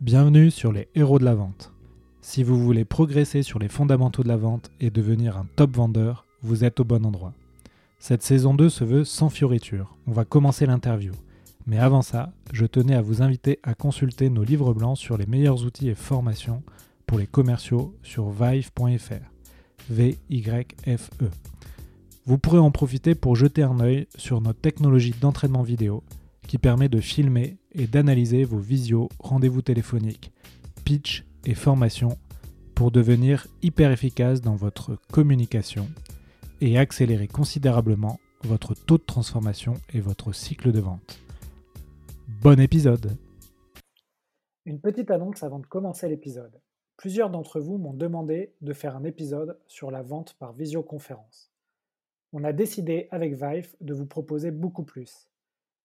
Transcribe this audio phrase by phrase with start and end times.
[0.00, 1.72] Bienvenue sur les héros de la vente.
[2.20, 6.24] Si vous voulez progresser sur les fondamentaux de la vente et devenir un top vendeur,
[6.40, 7.32] vous êtes au bon endroit.
[7.98, 9.96] Cette saison 2 se veut sans fioriture.
[10.06, 11.10] On va commencer l'interview.
[11.66, 15.26] Mais avant ça, je tenais à vous inviter à consulter nos livres blancs sur les
[15.26, 16.62] meilleurs outils et formations
[17.04, 19.26] pour les commerciaux sur vive.fr.
[19.90, 21.28] V-Y-F-E.
[22.24, 26.04] Vous pourrez en profiter pour jeter un œil sur notre technologie d'entraînement vidéo
[26.46, 30.32] qui permet de filmer et d'analyser vos visios, rendez-vous téléphoniques,
[30.84, 32.18] pitch et formation
[32.74, 35.88] pour devenir hyper efficace dans votre communication
[36.60, 41.18] et accélérer considérablement votre taux de transformation et votre cycle de vente.
[42.40, 43.16] Bon épisode
[44.64, 46.60] Une petite annonce avant de commencer l'épisode.
[46.96, 51.52] Plusieurs d'entre vous m'ont demandé de faire un épisode sur la vente par visioconférence.
[52.32, 55.28] On a décidé avec Vive de vous proposer beaucoup plus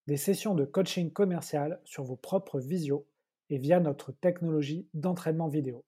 [0.08, 3.08] des sessions de coaching commercial sur vos propres visios
[3.50, 5.86] et via notre technologie d'entraînement vidéo.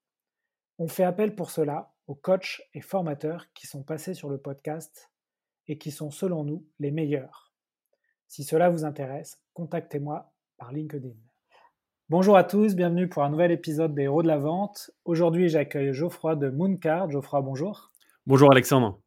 [0.78, 5.12] On fait appel pour cela aux coachs et formateurs qui sont passés sur le podcast
[5.68, 7.54] et qui sont selon nous les meilleurs.
[8.28, 11.16] Si cela vous intéresse, contactez-moi par LinkedIn.
[12.10, 14.92] Bonjour à tous, bienvenue pour un nouvel épisode des Héros de la Vente.
[15.06, 17.10] Aujourd'hui, j'accueille Geoffroy de Mooncard.
[17.10, 17.92] Geoffroy, bonjour.
[18.28, 19.00] Bonjour Alexandre.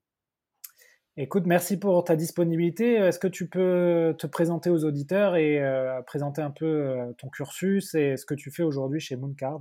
[1.20, 2.94] Écoute, merci pour ta disponibilité.
[2.94, 7.28] Est-ce que tu peux te présenter aux auditeurs et euh, présenter un peu euh, ton
[7.28, 9.58] cursus et ce que tu fais aujourd'hui chez Mooncard?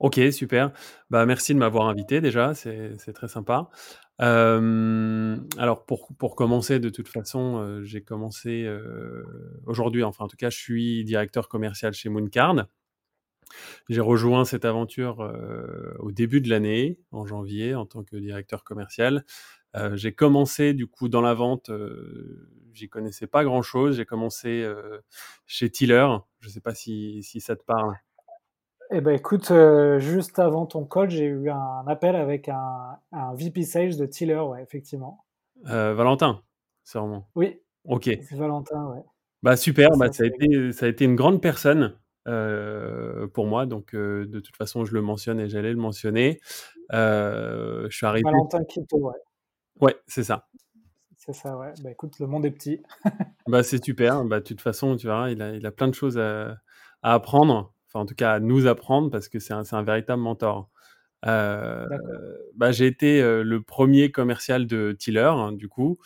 [0.00, 0.72] Ok, super.
[1.08, 3.70] Bah, merci de m'avoir invité déjà, c'est très sympa.
[4.20, 8.68] Euh, alors pour, pour commencer, de toute façon, j'ai commencé
[9.64, 12.66] aujourd'hui, enfin en tout cas, je suis directeur commercial chez Mooncard.
[13.88, 15.32] J'ai rejoint cette aventure
[16.00, 19.24] au début de l'année, en janvier, en tant que directeur commercial.
[19.76, 23.96] Euh, j'ai commencé du coup dans la vente, euh, j'y connaissais pas grand chose.
[23.96, 25.00] J'ai commencé euh,
[25.46, 26.06] chez Tiller.
[26.40, 27.94] Je sais pas si, si ça te parle.
[28.92, 29.52] Eh ben écoute,
[29.98, 34.38] juste avant ton call, j'ai eu un appel avec un, un VP Sales de Tiller,
[34.38, 35.24] ouais, effectivement.
[35.64, 36.42] Valentin,
[36.84, 37.28] sûrement.
[37.34, 37.60] Oui.
[37.84, 38.04] Ok.
[38.04, 39.02] C'est Valentin, ouais.
[39.42, 43.92] Bah super, bah, ça, a été, ça a été une grande personne pour moi, donc
[43.96, 46.38] de toute façon je le mentionne et j'allais le mentionner.
[46.92, 48.22] je suis arrivé.
[48.24, 49.16] Valentin Quito, ouais.
[49.80, 50.48] Ouais, c'est ça.
[51.16, 51.72] C'est ça, ouais.
[51.82, 52.82] Bah écoute, le monde est petit.
[53.48, 54.24] bah c'est super.
[54.24, 56.58] Bah de toute façon, tu verras, il a, il a plein de choses à,
[57.02, 57.72] apprendre.
[57.86, 60.70] Enfin, en tout cas, à nous apprendre parce que c'est un, un, véritable mentor.
[61.26, 61.86] Euh,
[62.54, 65.98] bah, j'ai été euh, le premier commercial de Tiller, hein, du coup.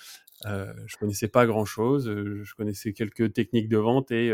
[0.47, 2.09] Euh, je connaissais pas grand chose.
[2.09, 4.33] Euh, je connaissais quelques techniques de vente et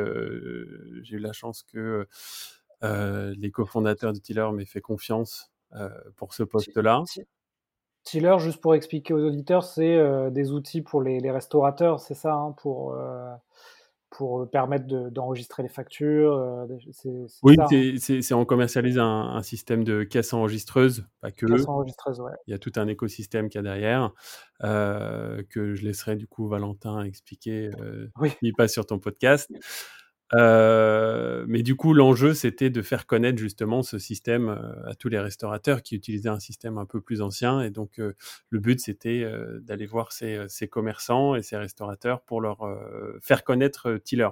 [1.02, 2.06] j'ai eu la chance que
[2.82, 5.52] les cofondateurs de Tiller m'aient fait confiance
[6.16, 7.02] pour ce poste-là.
[8.06, 12.34] Tiller, juste pour expliquer aux auditeurs, c'est euh, des outils pour les, restaurateurs, c'est ça,
[12.34, 13.32] hein, pour, euh,
[14.10, 16.34] pour permettre d'enregistrer les factures.
[16.34, 16.66] Euh,
[17.42, 17.66] oui, hein.
[17.98, 21.46] c'est on commercialise un, système de caisse enregistreuse, pas que.
[21.46, 22.30] Caisse enregistreuse, ouais.
[22.46, 24.12] Il y a tout un écosystème qu'il y a derrière,
[24.62, 27.70] que je laisserai du coup Valentin expliquer
[28.20, 28.32] oui.
[28.40, 29.50] il passe sur ton podcast.
[30.34, 35.08] Euh, mais du coup, l'enjeu, c'était de faire connaître justement ce système euh, à tous
[35.08, 37.60] les restaurateurs qui utilisaient un système un peu plus ancien.
[37.60, 38.14] Et donc, euh,
[38.50, 39.24] le but, c'était
[39.60, 42.58] d'aller voir ces, ces, commerçants et ces restaurateurs pour leur
[43.20, 44.28] faire connaître Tiller.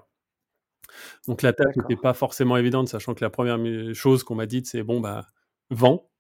[1.26, 3.58] Donc, la tâche n'était pas forcément évidente, sachant que la première
[3.94, 5.26] chose qu'on m'a dite, c'est bon, bah,
[5.70, 6.10] vends.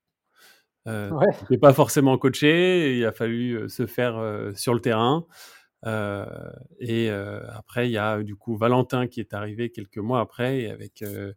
[0.86, 1.58] Euh, ouais.
[1.58, 5.26] pas forcément coaché, il a fallu se faire sur le terrain.
[5.86, 10.20] Euh, et euh, après, il y a du coup Valentin qui est arrivé quelques mois
[10.20, 11.32] après et avec euh,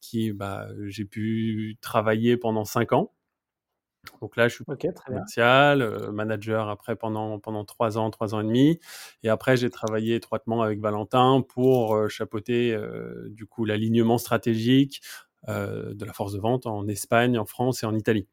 [0.00, 3.12] qui bah, j'ai pu travailler pendant cinq ans.
[4.20, 4.64] Donc là, je suis
[5.06, 8.80] commercial, manager après pendant pendant trois ans, trois ans et demi.
[9.22, 12.76] Et après, j'ai travaillé étroitement avec Valentin pour chapeauter
[13.30, 15.02] du coup l'alignement stratégique
[15.46, 18.26] de la force de vente en Espagne, en France et en Italie.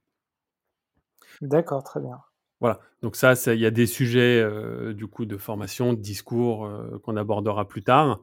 [1.42, 2.20] D'accord, très bien.
[2.60, 6.66] Voilà, donc ça, il y a des sujets euh, du coup de formation, de discours
[6.66, 8.22] euh, qu'on abordera plus tard.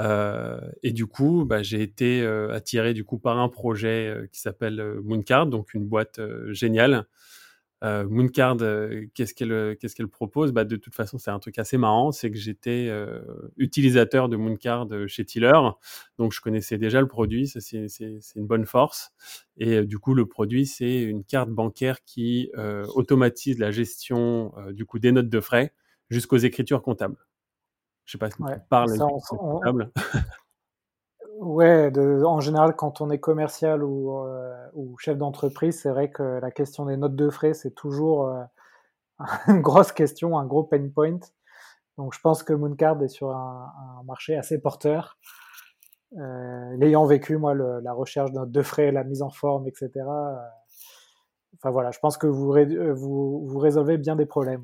[0.00, 4.82] Euh, et du coup, bah, j'ai été attiré du coup par un projet qui s'appelle
[5.04, 6.20] Mooncard, donc une boîte
[6.50, 7.06] géniale
[7.84, 10.52] euh, Mooncard, euh, qu'est-ce qu'elle euh, qu'est-ce qu'elle propose?
[10.52, 12.90] Bah, De toute façon, c'est un truc assez marrant, c'est que j'étais
[13.56, 15.52] utilisateur de Mooncard chez Tiller,
[16.18, 17.88] donc je connaissais déjà le produit, ça c'est
[18.36, 19.12] une bonne force.
[19.56, 22.50] Et du coup, le produit, c'est une carte bancaire qui
[22.94, 25.72] automatise la gestion du coup des notes de frais
[26.10, 27.18] jusqu'aux écritures comptables.
[28.04, 29.90] Je sais pas si ouais, tu parles comptables.
[31.44, 31.92] Ouais,
[32.24, 36.50] en général, quand on est commercial ou, euh, ou chef d'entreprise, c'est vrai que la
[36.50, 38.42] question des notes de frais, c'est toujours euh,
[39.48, 41.18] une grosse question, un gros pain point.
[41.98, 43.70] Donc, je pense que Mooncard est sur un,
[44.06, 45.18] marché assez porteur.
[46.12, 49.90] l'ayant vécu, moi, la recherche d'un deux frais, la mise en forme, etc.
[51.56, 52.54] Enfin voilà, je pense que vous,
[52.94, 54.62] vous, vous résolvez bien des problèmes.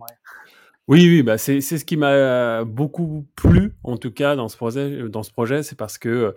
[0.89, 5.09] Oui, oui, bah c'est ce qui m'a beaucoup plu, en tout cas, dans ce projet,
[5.09, 6.35] dans ce projet c'est parce que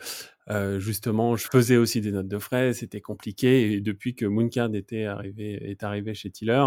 [0.49, 3.71] euh, justement, je faisais aussi des notes de frais, c'était compliqué.
[3.71, 6.63] Et depuis que Mooncard était arrivé, est arrivé chez Tiller,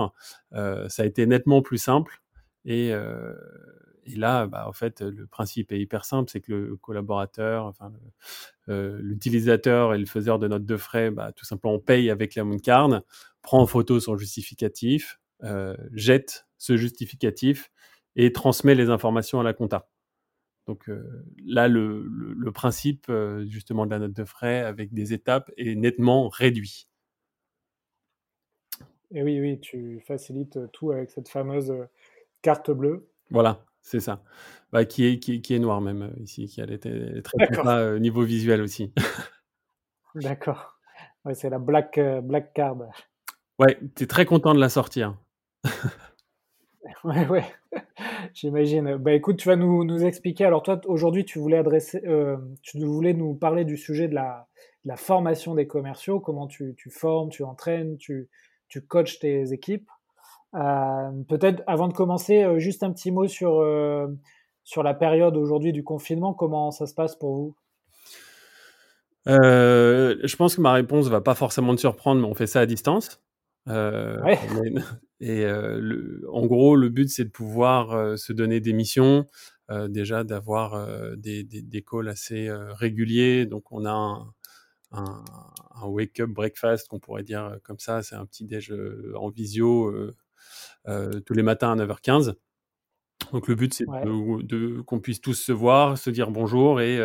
[0.54, 2.22] euh, ça a été nettement plus simple.
[2.64, 3.34] Et, euh,
[4.04, 7.92] et là, bah, en fait, le principe est hyper simple, c'est que le collaborateur, enfin,
[8.68, 13.02] l'utilisateur et le faiseur de notes de frais, bah, tout simplement paye avec la Mooncard,
[13.42, 15.20] prend en photo son justificatif,
[15.92, 17.70] jette ce justificatif
[18.16, 19.88] et transmet les informations à la compta.
[20.66, 20.90] Donc
[21.44, 23.10] là, le, principe
[23.46, 26.88] justement de la note de frais avec des étapes est nettement réduit.
[29.12, 31.72] Et oui, oui, tu facilites tout avec cette fameuse
[32.42, 33.08] carte bleue.
[33.30, 34.22] Voilà, c'est ça.
[34.72, 38.22] Bah, qui, est, qui, est noire même ici, qui a été très sympa au niveau
[38.22, 38.92] visuel aussi.
[40.16, 40.78] D'accord.
[41.24, 42.78] Ouais, c'est la black, black card.
[43.58, 45.16] Ouais, tu es très content de la sortir.
[47.04, 47.44] ouais, ouais.
[48.38, 48.96] J'imagine.
[48.98, 50.44] Bah écoute, tu vas nous, nous expliquer.
[50.44, 54.46] Alors toi, aujourd'hui, tu voulais adresser, euh, tu voulais nous parler du sujet de la,
[54.84, 58.28] la formation des commerciaux, comment tu, tu formes, tu entraînes, tu,
[58.68, 59.88] tu coaches tes équipes.
[60.54, 63.64] Euh, peut-être avant de commencer, euh, juste un petit mot sur,
[64.64, 66.34] sur la période aujourd'hui du confinement.
[66.34, 67.56] Comment ça se passe pour vous?
[69.24, 72.66] Je pense que ma réponse va pas forcément te surprendre, mais on fait ça à
[72.66, 73.18] distance.
[73.66, 74.38] Ouais.
[75.20, 79.26] Et le, en gros, le but, c'est de pouvoir se donner des missions,
[79.88, 83.46] déjà d'avoir des, des, des, calls assez réguliers.
[83.46, 84.34] Donc, on a un,
[84.92, 85.24] un,
[85.74, 88.02] un wake-up breakfast, qu'on pourrait dire comme ça.
[88.02, 88.74] C'est un petit déj
[89.14, 89.92] en visio
[90.84, 92.34] tous les matins à 9h15.
[93.32, 97.00] Donc, le but, c'est de, de qu'on puisse tous se voir, se dire bonjour et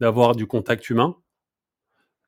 [0.00, 1.16] d'avoir du contact humain.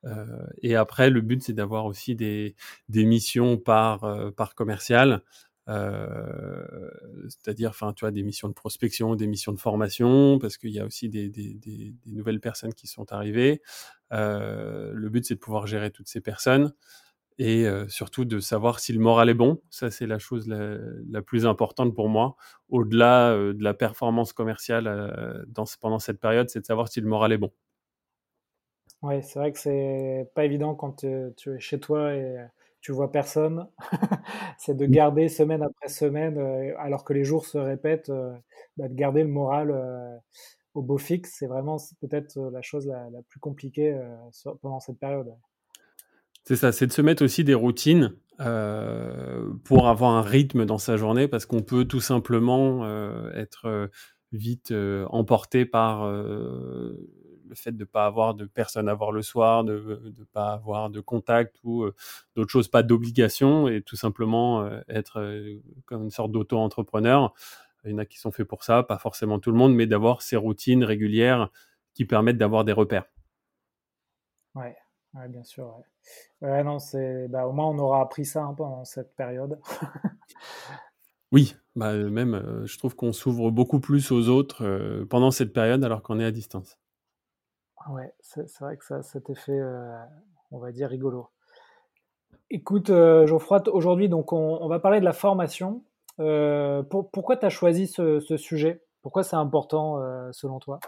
[0.05, 0.25] Euh,
[0.61, 2.55] et après, le but, c'est d'avoir aussi des,
[2.89, 5.23] des missions par, euh, par commercial.
[5.69, 6.89] Euh,
[7.29, 10.79] c'est-à-dire, enfin, tu vois, des missions de prospection, des missions de formation, parce qu'il y
[10.79, 13.61] a aussi des, des, des, nouvelles personnes qui sont arrivées.
[14.11, 16.73] Euh, le but, c'est de pouvoir gérer toutes ces personnes
[17.39, 19.61] et euh, surtout de savoir si le moral est bon.
[19.69, 20.77] Ça, c'est la chose la,
[21.09, 22.35] la, plus importante pour moi.
[22.69, 27.31] Au-delà de la performance commerciale dans, pendant cette période, c'est de savoir si le moral
[27.33, 27.51] est bon.
[29.01, 32.37] Oui, c'est vrai que c'est pas évident quand tu es chez toi et
[32.81, 33.67] tu vois personne.
[34.57, 34.91] c'est de mmh.
[34.91, 38.33] garder semaine après semaine, euh, alors que les jours se répètent, euh,
[38.77, 40.17] bah, de garder le moral euh,
[40.73, 41.35] au beau fixe.
[41.37, 43.95] C'est vraiment peut-être la chose la, plus compliquée
[44.61, 45.31] pendant cette période.
[46.43, 50.97] C'est ça, c'est de se mettre aussi des routines pour avoir un rythme dans sa
[50.97, 52.83] journée, parce qu'on peut tout simplement
[53.35, 53.91] être
[54.31, 54.73] vite
[55.09, 56.03] emporté par
[57.51, 60.53] le fait de ne pas avoir de personnes à voir le soir, de ne pas
[60.53, 61.93] avoir de contact ou euh,
[62.35, 67.33] d'autres choses, pas d'obligation, et tout simplement euh, être euh, comme une sorte d'auto-entrepreneur.
[67.83, 69.85] Il y en a qui sont faits pour ça, pas forcément tout le monde, mais
[69.85, 71.49] d'avoir ces routines régulières
[71.93, 73.05] qui permettent d'avoir des repères.
[74.55, 74.75] Ouais,
[75.27, 75.75] bien sûr.
[76.41, 76.63] Ouais.
[76.63, 79.59] non, c'est, bah, au moins on aura appris ça hein, pendant cette période.
[81.33, 86.01] oui, bah, même, je trouve qu'on s'ouvre beaucoup plus aux autres pendant cette période alors
[86.01, 86.80] qu'on est à distance.
[87.89, 89.97] Ouais, c'est vrai que ça cet effet, euh,
[90.51, 91.29] on va dire, rigolo.
[92.49, 95.83] Écoute, euh, Geoffroy, aujourd'hui, donc on, va parler de la formation.
[96.19, 98.81] Euh, pourquoi tu as choisi ce, sujet?
[99.01, 99.99] Pourquoi c'est important
[100.31, 100.79] selon toi?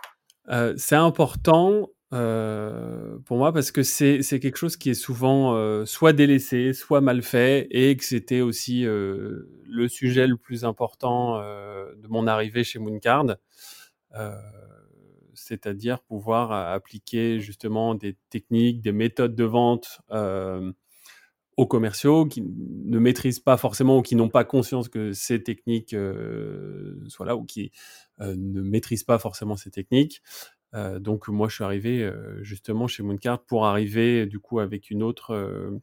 [0.75, 7.01] C'est important pour moi parce que c'est quelque chose qui est souvent soit délaissé, soit
[7.01, 12.77] mal fait, et que c'était aussi le sujet le plus important de mon arrivée chez
[12.77, 13.37] Mooncard
[15.43, 20.01] c'est-à-dire pouvoir appliquer justement des techniques, des méthodes de vente
[21.55, 25.95] aux commerciaux qui ne maîtrisent pas forcément ou qui n'ont pas conscience que ces techniques
[27.07, 27.71] soient là ou qui
[28.19, 30.21] ne maîtrisent pas forcément ces techniques.
[30.99, 35.79] donc moi, je suis arrivé justement chez Mooncard pour arriver du coup avec une autre,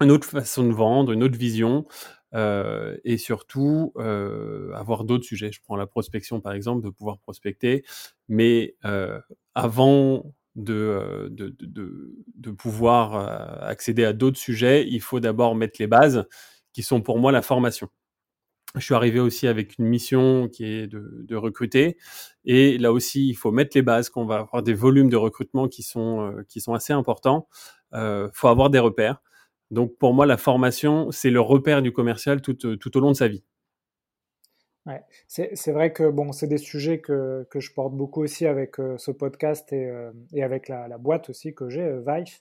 [0.00, 1.86] une autre façon de vendre, une autre vision,
[2.34, 5.52] euh, et surtout euh, avoir d'autres sujets.
[5.52, 7.84] Je prends la prospection par exemple, de pouvoir prospecter,
[8.28, 9.20] mais euh,
[9.54, 15.86] avant de, de, de, de, pouvoir accéder à d'autres sujets, il faut d'abord mettre les
[15.86, 16.24] bases
[16.72, 17.88] qui sont pour moi la formation.
[18.76, 21.96] Je suis arrivé aussi avec une mission qui est de, de recruter.
[22.44, 25.66] Et là aussi, il faut mettre les bases, qu'on va avoir des volumes de recrutement
[25.66, 27.48] qui sont, qui sont assez importants.
[27.92, 29.20] Il euh, faut avoir des repères.
[29.70, 33.16] Donc pour moi, la formation, c'est le repère du commercial tout, euh, au long de
[33.16, 33.44] sa vie.
[34.86, 35.02] Ouais.
[35.28, 39.10] C'est vrai que bon, c'est des sujets que, que, je porte beaucoup aussi avec ce
[39.10, 39.92] podcast et,
[40.32, 42.38] et avec la, boîte aussi que j'ai, Vive,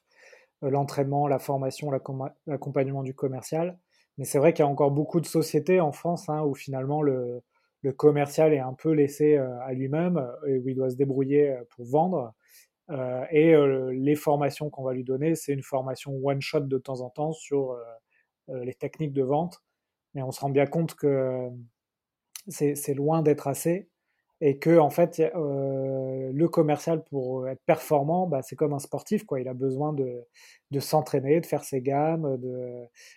[0.61, 3.77] l'entraînement, la formation, l'accompagnement du commercial.
[4.17, 7.01] Mais c'est vrai qu'il y a encore beaucoup de sociétés en France hein, où finalement
[7.01, 7.41] le,
[7.81, 11.85] le, commercial est un peu laissé à lui-même et où il doit se débrouiller pour
[11.85, 12.33] vendre.
[12.89, 13.55] Euh, et
[13.93, 17.77] les formations qu'on va lui donner, c'est une formation one-shot de temps en temps sur
[18.47, 19.63] les techniques de vente.
[20.15, 21.49] Mais on se rend bien compte que
[22.47, 23.89] c'est loin d'être assez
[24.41, 29.25] et que en fait euh, le commercial pour être performant bah, c'est comme un sportif
[29.25, 30.25] quoi il a besoin de,
[30.71, 32.39] de s'entraîner de faire ses gammes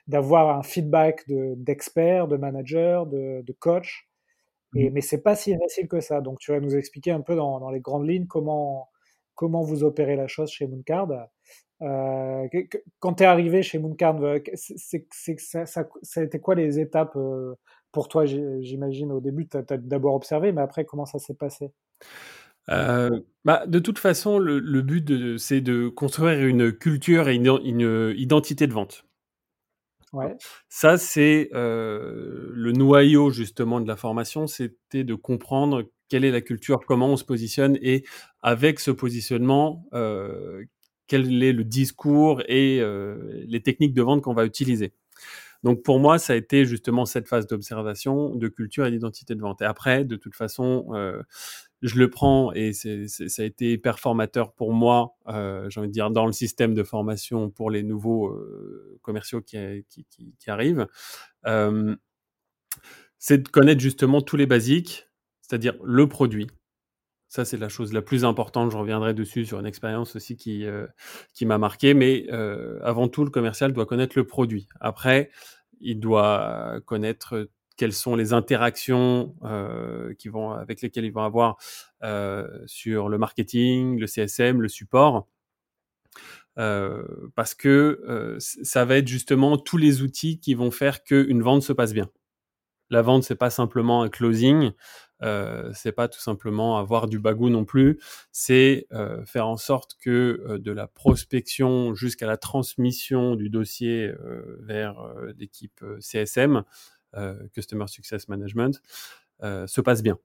[0.08, 4.08] d'avoir un feedback d'experts de, managers de, de coach
[4.74, 4.92] et mmh.
[4.94, 7.60] mais c'est pas si facile que ça donc tu vas nous expliquer un peu dans,
[7.60, 8.88] dans les grandes lignes comment
[9.34, 11.08] comment vous opérez la chose chez Mooncard
[11.82, 12.46] euh,
[13.00, 14.20] quand tu es arrivé chez Mooncard,
[14.54, 17.54] c'est, ça, ça, ça, a été quoi les étapes euh,
[17.90, 21.72] pour toi, j'imagine, au début, tu as, d'abord observé, mais après, comment ça s'est passé?
[22.68, 23.10] Euh,
[23.44, 28.72] bah, de toute façon, le, but, c'est de construire une culture et une, identité de
[28.72, 29.04] vente.
[30.12, 30.36] Ouais.
[30.68, 36.42] Ça, c'est euh, le noyau justement de la formation, c'était de comprendre quelle est la
[36.42, 38.04] culture, comment on se positionne et
[38.42, 40.62] avec ce positionnement, euh,
[41.06, 42.82] quel est le discours et
[43.46, 44.92] les techniques de vente qu'on va utiliser.
[45.62, 49.40] Donc pour moi, ça a été justement cette phase d'observation, de culture et d'identité de
[49.40, 49.62] vente.
[49.62, 51.22] Et après, de toute façon, euh,
[51.82, 56.10] je le prends et ça a été performateur pour moi, euh, j'ai envie de dire,
[56.10, 59.58] dans le système de formation pour les nouveaux euh, commerciaux qui,
[60.48, 60.86] arrivent.
[61.46, 61.94] Euh,
[63.18, 65.08] c'est de connaître justement tous les basiques,
[65.42, 66.46] c'est-à-dire le produit,
[67.32, 68.70] ça, c'est la chose la plus importante.
[68.72, 70.86] Je reviendrai dessus sur une expérience aussi qui, euh,
[71.40, 71.94] m'a marqué.
[71.94, 74.68] Mais euh, avant tout, le commercial doit connaître le produit.
[74.80, 75.30] Après,
[75.80, 80.12] il doit connaître quelles sont les interactions euh,
[80.60, 81.56] avec lesquelles ils vont avoir
[82.66, 85.26] sur le marketing, le CSM, le support.
[86.54, 91.72] parce que ça va être justement tous les outils qui vont faire qu'une vente se
[91.72, 92.10] passe bien.
[92.92, 94.72] La vente, c'est pas simplement un closing,
[95.22, 98.00] euh, c'est pas tout simplement avoir du bagou non plus,
[98.32, 104.08] c'est euh, faire en sorte que euh, de la prospection jusqu'à la transmission du dossier
[104.08, 104.96] euh, vers
[105.36, 106.64] l'équipe CSM,
[107.52, 108.80] Customer Success Management,
[109.42, 110.18] se passe bien.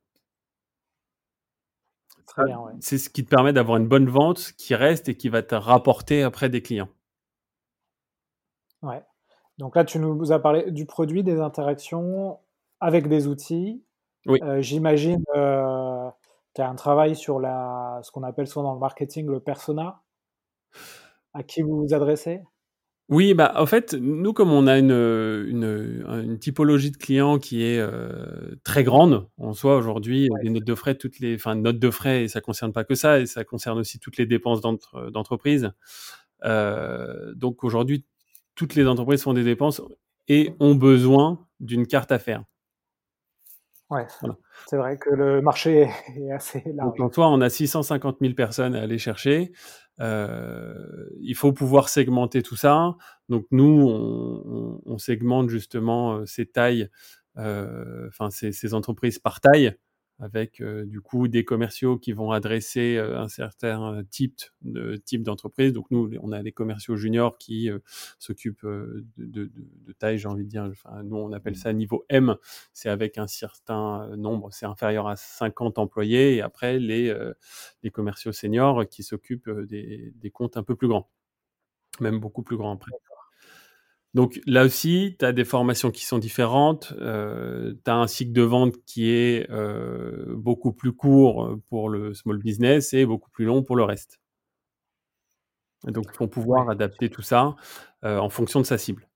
[2.80, 5.56] C'est ce qui te permet d'avoir une bonne vente qui reste et qui va te
[5.56, 6.90] rapporter après des clients.
[8.84, 9.04] Ouais.
[9.58, 12.40] Donc là, tu nous as parlé du produit, des interactions
[12.80, 13.84] avec des outils.
[14.28, 14.40] Oui.
[14.60, 19.40] J'imagine, tu as un travail sur la, ce qu'on appelle souvent dans le marketing le
[19.40, 20.02] persona.
[21.34, 22.42] À qui vous vous adressez?
[23.10, 27.64] Oui, bah, en fait, nous, comme on a une, une, une typologie de clients qui
[27.64, 31.80] est euh, très grande en soi aujourd'hui, les notes de frais, toutes les, enfin, notes
[31.80, 34.60] de frais, et ça concerne pas que ça, et ça concerne aussi toutes les dépenses
[34.60, 35.72] d'entreprise.
[36.44, 38.04] Euh, donc aujourd'hui,
[38.56, 39.82] toutes les entreprises font des dépenses
[40.28, 42.44] et ont besoin d'une carte à faire.
[43.90, 44.06] Ouais,
[44.68, 46.98] c'est vrai que le marché est assez large.
[46.98, 49.54] Donc, en soi, on a 650 000 personnes à aller chercher.
[50.02, 50.76] Euh,
[51.22, 52.96] il faut pouvoir segmenter tout ça.
[53.30, 56.90] Donc, nous, on, on, segmente justement euh, ces tailles,
[57.38, 59.74] euh, enfin, ces, ces entreprises par taille
[60.20, 65.24] avec euh, du coup des commerciaux qui vont adresser euh, un certain type de type
[65.24, 65.74] d'entreprise.
[65.74, 67.80] Donc nous, on a des commerciaux juniors qui euh,
[68.20, 70.64] s'occupent de, de, de, taille, j'ai envie de dire.
[70.72, 72.36] Enfin, nous, on appelle ça niveau M.
[72.74, 76.36] C'est avec un certain nombre, c'est inférieur à 50 employés.
[76.36, 77.14] Et après, les,
[77.84, 81.10] les commerciaux seniors qui s'occupent des, des comptes un peu plus grands,
[82.02, 82.92] même beaucoup plus grands après.
[84.14, 88.32] Donc là aussi, tu as des formations qui sont différentes, euh, tu as un cycle
[88.32, 93.46] de vente qui est euh, beaucoup plus court pour le small business et beaucoup plus
[93.46, 94.20] long pour le reste.
[95.88, 97.56] Et donc, il faut pouvoir adapter tout ça
[98.04, 99.08] euh, en fonction de sa cible.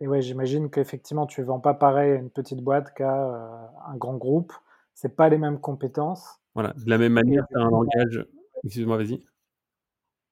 [0.00, 3.96] Et ouais, j'imagine qu'effectivement, tu ne vends pas pareil à une petite boîte qu'à un
[3.96, 4.52] grand groupe.
[4.94, 6.40] C'est pas les mêmes compétences.
[6.54, 8.26] Voilà, de la même manière, tu as un langage.
[8.64, 9.24] Excuse-moi, vas-y.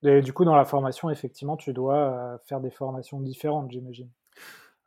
[0.02, 4.10] Du coup, dans la formation, effectivement, tu dois euh, faire des formations différentes, j'imagine.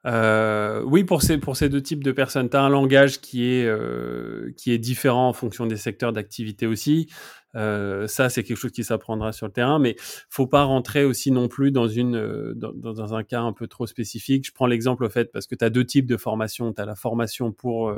[0.06, 3.52] Euh, oui, pour ces, pour ces deux types de personnes, tu as un langage qui
[3.52, 7.10] est, euh, qui est différent en fonction des secteurs d'activité aussi.
[7.54, 9.96] Ça, c'est quelque chose qui s'apprendra sur le terrain, mais
[10.30, 13.88] faut pas rentrer aussi non plus dans, une, dans, dans un cas un peu trop
[13.88, 14.46] spécifique.
[14.46, 16.72] Je prends l'exemple au fait parce que tu as deux types de formation.
[16.72, 17.92] Tu as la formation pour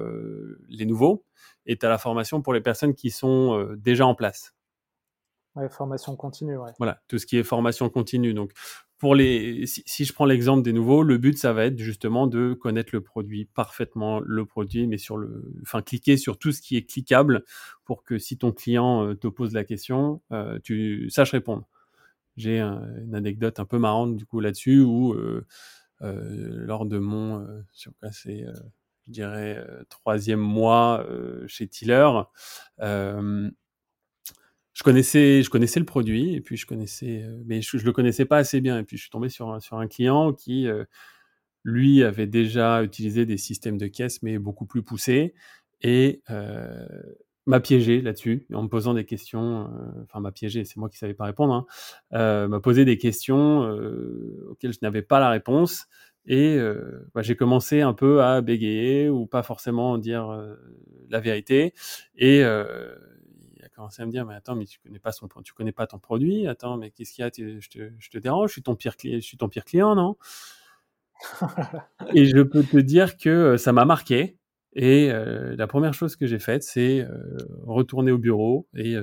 [0.70, 1.26] les nouveaux
[1.66, 4.56] et tu as la formation pour les personnes qui sont déjà en place.
[5.56, 6.56] Ouais, formation continue.
[6.78, 8.34] Voilà, tout ce qui est formation continue.
[8.34, 8.54] Donc,
[9.02, 12.54] pour les, si, je prends l'exemple des nouveaux, le but, ça va être justement de
[12.54, 16.78] connaître le produit parfaitement, le produit, mais sur le, enfin, cliquer sur tout ce qui
[16.78, 17.44] est cliquable
[17.84, 21.68] pour que si ton client euh, te pose la question, euh, tu saches répondre.
[22.38, 25.46] J'ai une anecdote un peu marrante du coup là-dessus où euh,
[26.00, 27.46] lors de mon,
[28.12, 28.46] c'est,
[29.08, 31.06] je dirais troisième mois
[31.48, 32.08] chez Tiller,
[34.74, 37.92] je connaissais, je connaissais le produit et puis je connaissais, euh, mais je, je, le
[37.92, 38.80] connaissais pas assez bien.
[38.80, 40.86] Et puis je suis tombé sur sur un client qui, euh,
[41.64, 45.34] lui, avait déjà utilisé des systèmes de caisse, mais beaucoup plus poussés
[45.82, 46.86] et euh,
[47.46, 49.66] m'a piégé là-dessus en me posant des questions.
[49.66, 51.54] Euh, enfin, m'a piégé, c'est moi qui savais pas répondre.
[51.54, 51.66] Hein,
[52.14, 53.62] euh, m'a posé des questions
[54.50, 55.88] auxquelles je n'avais pas la réponse.
[56.28, 56.60] Et
[57.16, 60.30] bah, j'ai commencé un peu à bégayer ou pas forcément dire
[61.10, 61.74] la vérité.
[62.16, 62.44] Et
[63.82, 65.98] commencé à me dire, mais attends, mais tu connais pas son, tu connais pas ton
[65.98, 66.48] produit.
[66.48, 68.96] Attends, mais qu'est-ce qu'il y a je te, je te, dérange Je suis ton pire
[68.96, 70.18] client, je suis ton pire client, non?
[72.14, 74.38] Et je peux te dire que euh, ça m'a marqué.
[74.74, 78.96] Et euh, la première chose que j'ai faite, c'est euh, retourner au bureau et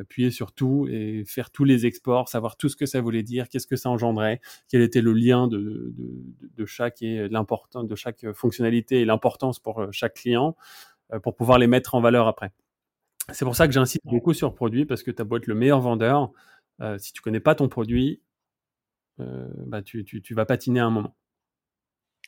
[0.00, 3.48] appuyer sur tout et faire tous les exports, savoir tout ce que ça voulait dire,
[3.48, 6.24] qu'est-ce que ça engendrait, quel était le lien de, de,
[6.56, 10.56] de chaque et l'important de chaque fonctionnalité et l'importance pour chaque client
[11.22, 12.50] pour pouvoir les mettre en valeur après.
[13.32, 15.46] C'est pour ça que j'insiste beaucoup sur le produit parce que tu as beau être
[15.46, 16.30] le meilleur vendeur,
[16.80, 18.22] euh, si tu connais pas ton produit,
[19.20, 21.14] euh, bah tu, tu, tu, vas patiner à un moment.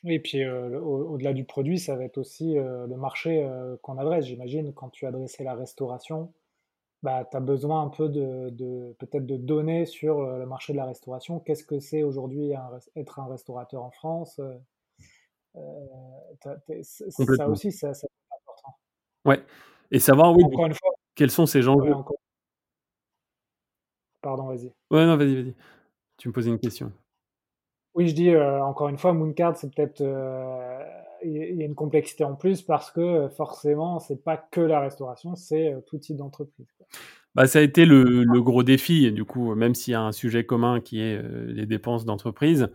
[0.05, 3.47] Oui, et puis euh, au-delà du produit, ça va être aussi le marché
[3.83, 4.27] qu'on adresse.
[4.27, 6.33] J'imagine quand tu adressais la restauration,
[7.03, 10.79] bah, tu as besoin un peu de, de peut-être de données sur le marché de
[10.79, 11.41] la restauration.
[11.41, 12.53] Qu'est-ce que c'est aujourd'hui
[12.95, 14.41] être un restaurateur en France
[15.55, 18.79] Ça aussi, c'est important.
[19.25, 19.43] Ouais.
[19.91, 20.45] Et savoir, oui,
[21.15, 21.77] quels sont ces gens
[24.21, 24.73] Pardon, vas-y.
[24.91, 25.55] Ouais, non, vas-y, vas-y.
[26.17, 26.93] Tu me posais une question.
[27.95, 30.01] Oui, je dis euh, encore une fois, Mooncard, c'est peut-être.
[30.01, 30.83] Euh,
[31.25, 34.81] il y a une complexité en plus parce que euh, forcément, c'est pas que la
[34.81, 36.67] restauration, c'est tout type d'entreprise.
[37.37, 40.13] Bah, ça a été le, le, gros défi, du coup, même s'il y a un
[40.13, 42.69] sujet commun qui est les dépenses d'entreprise,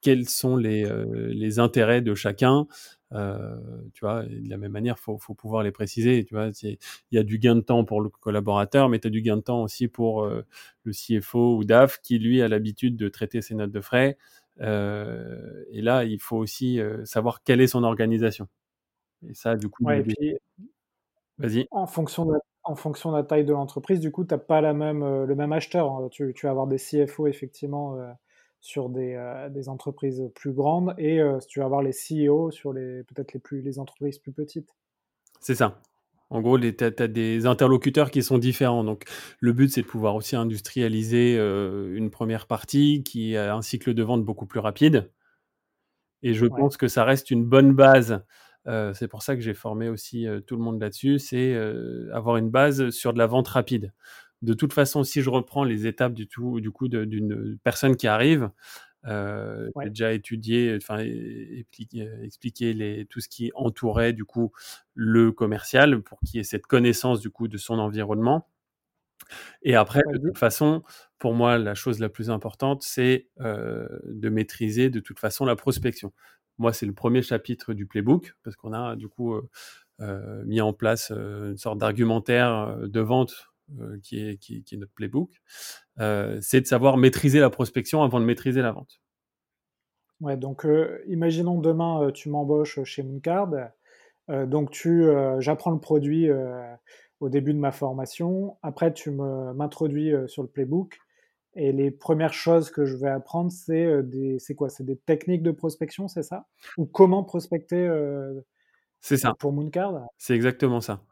[0.00, 0.90] quels sont les,
[1.28, 2.66] les intérêts de chacun
[3.12, 3.56] euh,
[3.92, 6.24] tu vois, de la même manière, faut, faut pouvoir les préciser.
[6.24, 6.78] Tu vois, il
[7.12, 9.42] y a du gain de temps pour le collaborateur, mais tu as du gain de
[9.42, 10.44] temps aussi pour euh,
[10.84, 14.16] le CFO ou DAF qui lui a l'habitude de traiter ses notes de frais.
[14.60, 18.48] Euh, et là, il faut aussi euh, savoir quelle est son organisation.
[19.28, 19.84] Et ça, du coup,
[21.38, 21.66] vas-y.
[21.70, 24.38] En fonction de la, en fonction de la taille de l'entreprise, du coup, tu n'as
[24.38, 25.90] pas la même, le même acheteur.
[25.90, 26.08] Hein.
[26.10, 27.96] Tu, tu, vas avoir des CFO effectivement
[28.60, 32.72] sur des, euh, des, entreprises plus grandes et euh, tu vas avoir les CEO sur
[32.72, 34.68] les peut-être les plus les entreprises plus petites.
[35.40, 35.80] C'est ça.
[36.28, 38.84] En gros, tu as, des interlocuteurs qui sont différents.
[38.84, 39.02] Donc,
[39.40, 43.94] le but, c'est de pouvoir aussi industrialiser euh, une première partie qui a un cycle
[43.94, 45.10] de vente beaucoup plus rapide.
[46.22, 48.22] Et je pense que ça reste une bonne base.
[48.94, 51.18] C'est pour ça que j'ai formé aussi tout le monde là-dessus.
[51.18, 51.54] C'est
[52.12, 53.92] avoir une base sur de la vente rapide
[54.42, 58.06] de toute façon, si je reprends les étapes du, tout, du coup d'une personne qui
[58.06, 58.50] arrive,
[59.06, 64.52] euh, j'ai déjà étudié, enfin expliqué, les, tout ce qui entourait du coup
[64.94, 68.48] le commercial pour qu'il ait cette connaissance du coup de son environnement.
[69.62, 70.82] Et après, de toute façon,
[71.18, 75.56] pour moi, la chose la plus importante, c'est euh, de maîtriser de toute façon la
[75.56, 76.12] prospection.
[76.60, 79.34] Moi, c'est le premier chapitre du playbook parce qu'on a du coup
[80.00, 85.30] euh, mis en place une sorte d'argumentaire de vente euh, qui, est, notre playbook,
[86.00, 89.00] euh, c'est de savoir maîtriser la prospection avant de maîtriser la vente.
[90.20, 93.50] Ouais, donc euh, imaginons demain tu m'embauches chez Mooncard,
[94.28, 95.06] donc tu,
[95.38, 96.28] j'apprends le produit
[97.20, 100.98] au début de ma formation, après tu m'introduis sur le playbook,
[101.54, 104.68] et les premières choses que je vais apprendre, c'est des, c'est quoi?
[104.68, 106.46] C'est des techniques de prospection, c'est ça?
[106.76, 107.90] Ou comment prospecter
[109.00, 109.34] C'est ça.
[109.38, 110.06] Pour Mooncard?
[110.16, 111.02] C'est exactement ça.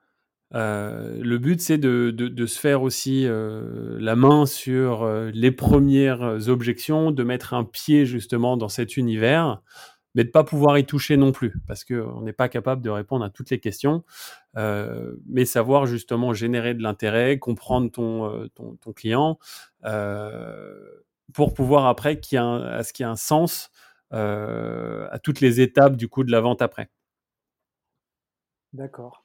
[0.54, 5.30] Euh, le but, c'est de, de, de, se faire aussi euh, la main sur euh,
[5.34, 9.60] les premières objections, de mettre un pied justement dans cet univers,
[10.18, 13.24] mais de pas pouvoir y toucher non plus, parce qu'on n'est pas capable de répondre
[13.24, 14.04] à toutes les questions,
[14.56, 19.38] euh, mais savoir justement générer de l'intérêt, comprendre ton, ton, ton client,
[21.32, 23.70] pour pouvoir après qu'il y a à ce qu'il y ait un sens
[24.10, 26.90] à toutes les étapes du coup de la vente après.
[28.72, 29.24] D'accord.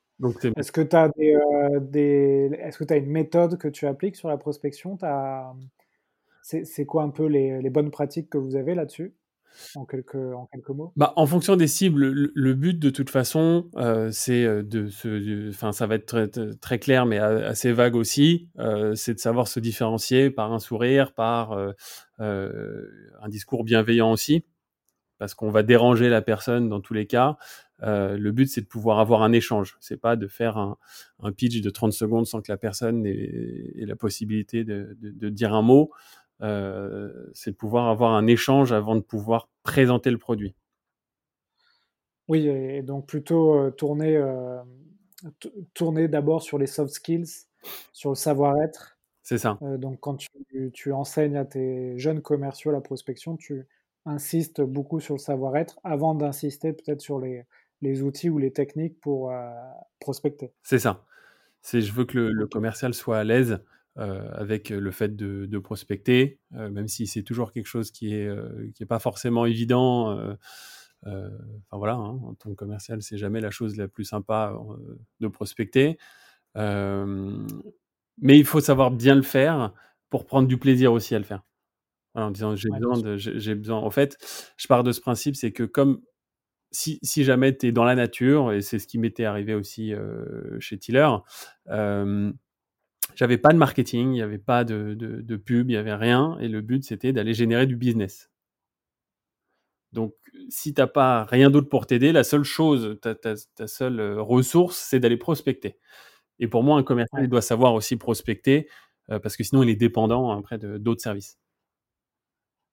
[0.55, 4.29] Est-ce que tu as, euh, des, Est-ce que as une méthode que tu appliques sur
[4.29, 4.97] la prospection?
[6.41, 9.13] C'est quoi un peu les, les, bonnes pratiques que vous avez là-dessus?
[9.75, 10.15] En quelques,
[10.69, 10.93] mots?
[10.95, 15.49] Bah, En fonction des cibles, le, but de toute façon, euh, c'est de se.
[15.49, 18.49] Enfin, ça va être très, clair, mais assez vague aussi.
[18.59, 21.73] Euh, c'est de savoir se différencier par un sourire, par euh,
[22.19, 24.45] un discours bienveillant aussi,
[25.17, 27.37] parce qu'on va déranger la personne dans tous les cas.
[27.81, 29.77] le but, c'est de pouvoir avoir un échange.
[29.79, 30.77] C'est pas de faire un,
[31.35, 35.53] pitch de 30 secondes sans que la personne ait, la possibilité de, de, de, dire
[35.53, 35.91] un mot.
[36.39, 40.55] C'est de pouvoir avoir un échange avant de pouvoir présenter le produit.
[42.27, 44.61] Oui, et donc plutôt euh, tourner, euh,
[45.73, 47.47] tourner d'abord sur les soft skills,
[47.91, 48.97] sur le savoir-être.
[49.23, 49.57] C'est ça.
[49.61, 50.29] Euh, donc quand tu,
[50.73, 53.65] tu, enseignes à tes jeunes commerciaux la prospection, tu
[54.05, 57.45] insistes beaucoup sur le savoir-être avant d'insister peut-être sur les,
[57.81, 59.33] les, outils ou les techniques pour
[59.99, 60.51] prospecter.
[60.61, 61.05] C'est ça.
[61.61, 63.59] C'est je veux que le, le commercial soit à l'aise
[63.99, 68.15] euh, avec le fait de, de prospecter, euh, même si c'est toujours quelque chose qui
[68.15, 70.17] est euh, qui est pas forcément évident.
[71.05, 74.57] Enfin voilà, hein, en tant que commercial, c'est jamais la chose la plus sympa
[75.19, 75.99] de prospecter.
[76.55, 79.73] mais il faut savoir bien le faire
[80.09, 81.43] pour prendre du plaisir aussi à le faire.
[82.15, 83.77] en disant j'ai besoin de, j'ai besoin.
[83.77, 84.17] En fait,
[84.57, 86.01] je pars de ce principe, c'est que comme
[86.71, 89.93] si, si jamais tu es dans la nature, et c'est ce qui m'était arrivé aussi
[90.59, 91.09] chez Tiller,
[93.15, 96.37] j'avais pas de marketing, il n'y avait pas de, de, pub, il n'y avait rien.
[96.39, 98.29] Et le but, c'était d'aller générer du business.
[99.91, 100.13] Donc,
[100.49, 103.35] si tu n'as pas rien d'autre pour t'aider, la seule chose, ta, ta,
[103.67, 105.77] seule euh, ressource, c'est d'aller prospecter.
[106.39, 108.67] Et pour moi, un commercial doit savoir aussi prospecter
[109.11, 111.37] euh, parce que sinon, il est dépendant après d'autres services.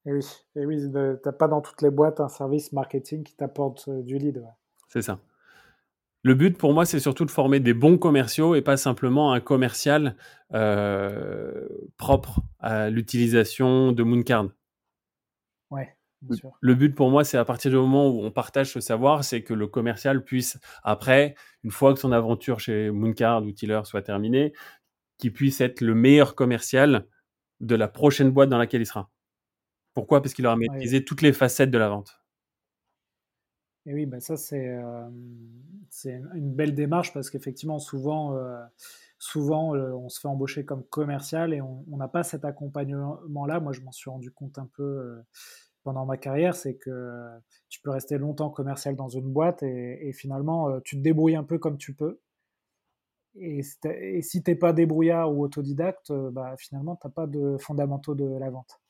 [0.07, 0.27] Et oui,
[0.57, 4.03] et oui tu n'as pas dans toutes les boîtes un service marketing qui t'apporte euh,
[4.03, 4.43] du lead.
[4.89, 5.21] C'est ça.
[6.23, 9.41] Le but pour moi, c'est surtout de former des bons commerciaux et pas simplement un
[9.41, 10.17] commercial
[10.53, 14.49] euh, propre à l'utilisation de Mooncard.
[15.71, 16.51] Ouais, bien sûr.
[16.61, 19.43] Le but pour moi, c'est à partir du moment où on partage ce savoir, c'est
[19.43, 24.03] que le commercial puisse, après, une fois que son aventure chez Mooncard ou Tiller soit
[24.03, 24.53] terminée,
[25.17, 27.07] qu'il puisse être le meilleur commercial
[27.61, 29.11] de la prochaine boîte dans laquelle il sera.
[29.95, 30.23] Pourquoi?
[30.23, 32.20] Parce qu'il aura maîtrisé toutes les facettes de la vente.
[33.91, 34.73] Et oui, bah ça c'est
[35.89, 38.39] c'est une belle démarche parce qu'effectivement souvent
[39.19, 43.59] souvent on se fait embaucher comme commercial et on n'a pas cet accompagnement là.
[43.59, 45.21] Moi je m'en suis rendu compte un peu
[45.83, 47.27] pendant ma carrière, c'est que
[47.69, 51.59] tu peux rester longtemps commercial dans une boîte et, finalement tu te débrouilles un peu
[51.59, 52.21] comme tu peux.
[53.35, 58.39] Et, et si t'es pas débrouillard ou autodidacte, bah, finalement t'as pas de fondamentaux de
[58.39, 58.81] la vente.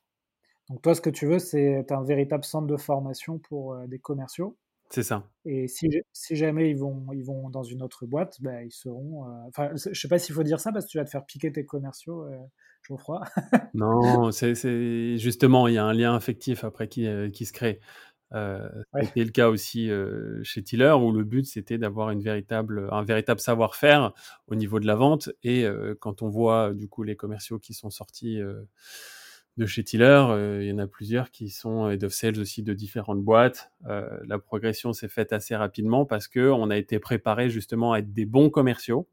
[0.68, 4.58] Donc toi, ce que tu veux, c'est un véritable centre de formation pour des commerciaux
[4.90, 5.24] c'est ça.
[5.44, 9.24] Et si, si, jamais ils vont, ils vont dans une autre boîte, bah, ils seront.
[9.24, 11.24] Euh, enfin, je sais pas s'il faut dire ça parce que tu vas te faire
[11.24, 12.36] piquer tes commerciaux, euh,
[12.82, 13.20] Geoffroy.
[13.74, 17.80] non, c'est justement, il y a un lien affectif après qui, euh, qui se crée.
[18.32, 18.68] Euh,
[19.00, 19.90] C'était le cas aussi
[20.44, 24.12] chez Tiller où le but c'était d'avoir une véritable, un véritable savoir-faire
[24.46, 25.30] au niveau de la vente.
[25.42, 25.66] Et
[25.98, 28.40] quand on voit du coup les commerciaux qui sont sortis
[29.60, 30.24] de chez Tiller.
[30.30, 33.70] Euh, il y en a plusieurs qui sont head of sales aussi de différentes boîtes.
[33.86, 37.98] Euh, la progression s'est faite assez rapidement parce que on a été préparé justement à
[37.98, 39.06] être des bons commerciaux.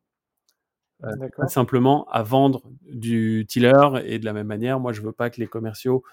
[1.04, 5.12] Euh, pas simplement à vendre du Tiller et de la même manière, moi je veux
[5.12, 6.04] pas que les commerciaux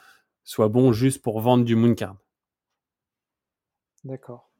[0.42, 2.16] soient bons juste pour vendre du Mooncard.
[4.02, 4.50] D'accord.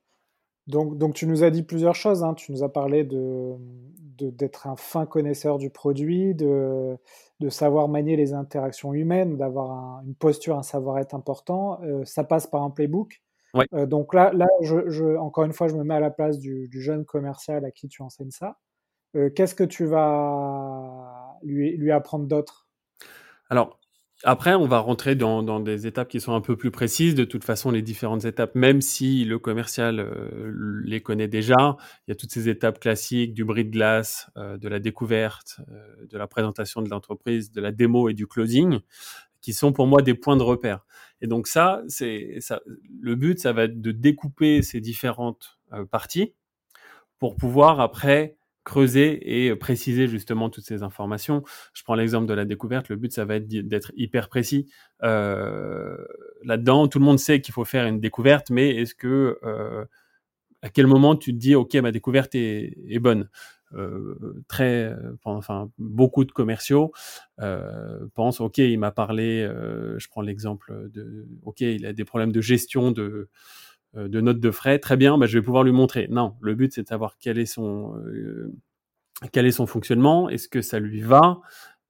[0.66, 2.24] Donc, donc, tu nous as dit plusieurs choses.
[2.24, 2.32] Hein.
[2.32, 3.54] Tu nous as parlé de,
[4.18, 6.96] d'être un fin connaisseur du produit, de,
[7.40, 11.80] de, savoir manier les interactions humaines, d'avoir une posture, un savoir-être important.
[11.82, 13.22] Euh, ça passe par un playbook.
[13.72, 16.68] Euh, donc là, là je, encore une fois, je me mets à la place du,
[16.72, 18.58] jeune commercial à qui tu enseignes ça.
[19.16, 22.68] Euh, qu'est-ce que tu vas lui, lui apprendre d'autre?
[23.48, 23.78] Alors,
[24.24, 27.14] après, on va rentrer dans, des étapes qui sont un peu plus précises.
[27.14, 32.10] De toute façon, les différentes étapes, même si le commercial euh, les connaît déjà, il
[32.10, 36.06] y a toutes ces étapes classiques du bris de glace, euh, de la découverte, euh,
[36.06, 38.80] de la présentation de l'entreprise, de la démo et du closing,
[39.42, 40.86] qui sont pour moi des points de repère.
[41.20, 42.62] Et donc ça, c'est ça.
[43.00, 45.58] Le but, ça va être de découper ces différentes
[45.90, 46.32] parties
[47.18, 51.42] pour pouvoir après creuser et préciser justement toutes ces informations.
[51.74, 52.88] Je prends l'exemple de la découverte.
[52.88, 54.66] Le but, ça va être d'être hyper précis.
[55.02, 55.96] Euh,
[56.42, 59.84] là-dedans, tout le monde sait qu'il faut faire une découverte, mais est-ce que euh,
[60.62, 63.28] à quel moment tu te dis, ok, ma découverte est, bonne?
[63.74, 66.92] Euh, Très, enfin, beaucoup de commerciaux
[68.14, 69.46] pensent, ok, il m'a parlé.
[69.98, 73.28] je prends l'exemple de, ok, il a des problèmes de gestion de euh,
[73.94, 76.08] de notes de frais, très bien, bah, je vais pouvoir lui montrer.
[76.10, 78.52] Non, le but c'est de savoir quel est son, euh,
[79.32, 81.40] quel est son fonctionnement, est-ce que ça lui va,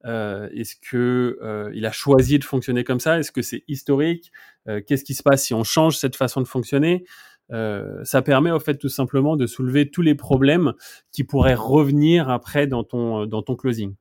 [0.03, 4.31] Est-ce que il a choisi de fonctionner comme ça Est-ce que c'est historique
[4.65, 7.05] Qu'est-ce qui se passe si on change cette façon de fonctionner
[7.49, 10.73] ça permet au fait tout simplement de soulever tous les problèmes
[11.11, 13.95] qui pourraient revenir après dans ton dans ton closing.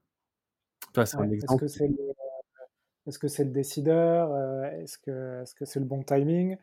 [0.96, 4.30] Est-ce que c'est le, c'est le décideur
[4.82, 6.56] Est-ce que c'est -ce le bon timing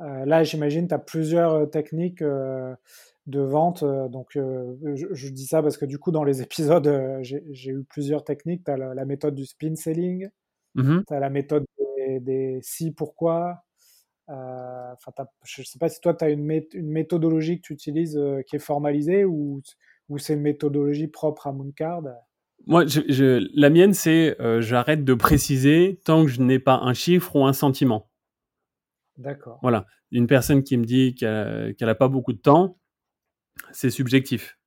[0.00, 3.84] Là, j'imagine, tu as plusieurs techniques de vente.
[4.10, 8.64] donc, je, dis ça parce que du coup, dans les épisodes, j'ai eu plusieurs techniques.
[8.64, 10.28] Tu as la, méthode du spin selling,
[10.74, 11.64] mmh tu as la méthode
[12.20, 13.62] des, si, pourquoi.
[14.28, 15.12] Enfin,
[15.44, 18.56] je ne sais pas si toi, tu as une, une, méthodologie que tu utilises qui
[18.56, 19.62] est formalisée ou,
[20.08, 22.02] ou c'est une méthodologie propre à Mooncard?
[22.66, 27.34] Moi, je, la mienne, c'est j'arrête de préciser tant que je n'ai pas un chiffre
[27.36, 28.07] ou un sentiment.
[29.18, 29.58] D'accord.
[29.62, 29.86] Voilà.
[30.10, 32.78] Une personne qui me dit qu'elle n'a pas beaucoup de temps,
[33.72, 34.58] c'est subjectif.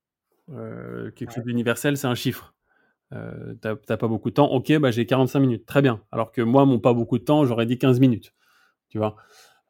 [0.48, 2.54] quelque chose d'universel, c'est un chiffre.
[3.12, 6.02] Euh, T'as pas beaucoup de temps, ok, bah j'ai 45 minutes, très bien.
[6.12, 8.34] Alors que moi, mon pas beaucoup de temps, j'aurais dit 15 minutes.
[8.88, 9.16] Tu vois?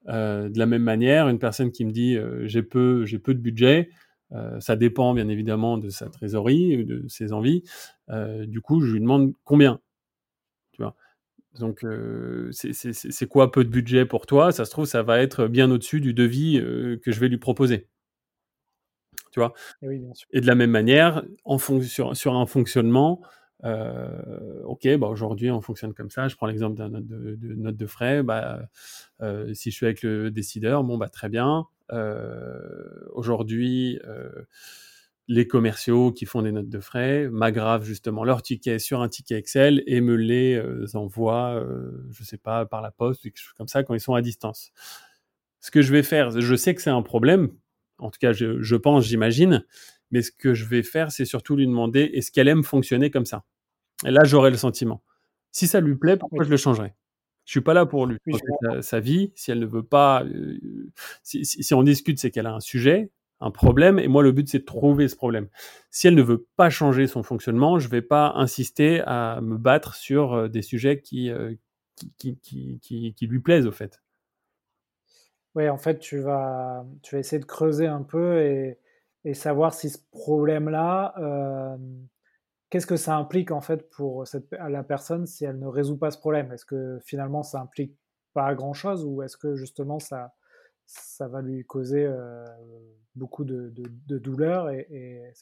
[0.04, 3.88] de la même manière, une personne qui me dit j'ai peu, j'ai peu de budget,
[4.34, 7.62] euh, ça dépend bien évidemment de sa trésorerie, de ses envies.
[8.10, 9.80] Euh, du coup, je lui demande combien.
[11.58, 14.52] Donc, euh, c'est quoi peu de budget pour toi?
[14.52, 16.58] Ça se trouve, ça va être bien au-dessus du devis
[17.02, 17.88] que je vais lui proposer.
[19.32, 19.52] Tu vois?
[19.82, 23.22] Et, et, de la même manière, en sur, sur un fonctionnement,
[23.62, 26.28] ok, bah aujourd'hui on fonctionne comme ça.
[26.28, 28.22] Je prends l'exemple d'un note de, de, note de frais.
[28.22, 28.62] Bah,
[29.52, 31.66] si je suis avec le décideur, bon bah très bien.
[31.92, 34.30] Euh, aujourd'hui, euh,
[35.32, 39.36] les commerciaux qui font des notes de frais m'aggravent justement leur ticket sur un ticket
[39.36, 41.64] Excel et me les euh, envoient,
[42.10, 44.22] je sais pas, par la poste ou quelque chose comme ça quand ils sont à
[44.22, 44.72] distance.
[45.60, 47.50] Ce que je vais faire, je sais que c'est un problème,
[47.98, 49.64] en tout cas je, je pense, j'imagine,
[50.10, 53.26] mais ce que je vais faire, c'est surtout lui demander est-ce qu'elle aime fonctionner comme
[53.26, 53.44] ça?
[54.04, 55.02] Et là, j'aurai le sentiment.
[55.52, 56.94] Si ça lui plaît, pourquoi je le changerai
[57.44, 58.18] je suis pas là pour lui
[58.80, 59.32] sa, vie.
[59.34, 60.58] Si elle ne veut pas, euh,
[61.22, 63.10] si, on discute, c'est qu'elle a un sujet,
[63.42, 65.48] un problème, et moi le but c'est de trouver ce problème.
[65.90, 69.94] Si elle ne veut pas changer son fonctionnement, je vais pas insister à me battre
[69.94, 71.54] sur euh, des sujets qui, euh,
[72.18, 74.02] qui, qui, qui, qui, lui plaisent au fait.
[75.54, 78.78] Oui, en fait, tu vas, tu vas essayer de creuser un peu et,
[79.24, 81.14] et savoir si ce problème-là,
[82.70, 86.10] qu'est-ce que ça implique en fait pour cette, la personne si elle ne résout pas
[86.10, 86.50] ce problème?
[86.52, 87.94] Est-ce que finalement ça implique
[88.32, 90.32] pas grand-chose ou est-ce que justement ça,
[90.86, 92.44] ça va lui causer euh,
[93.14, 95.32] beaucoup de, de, douleur et,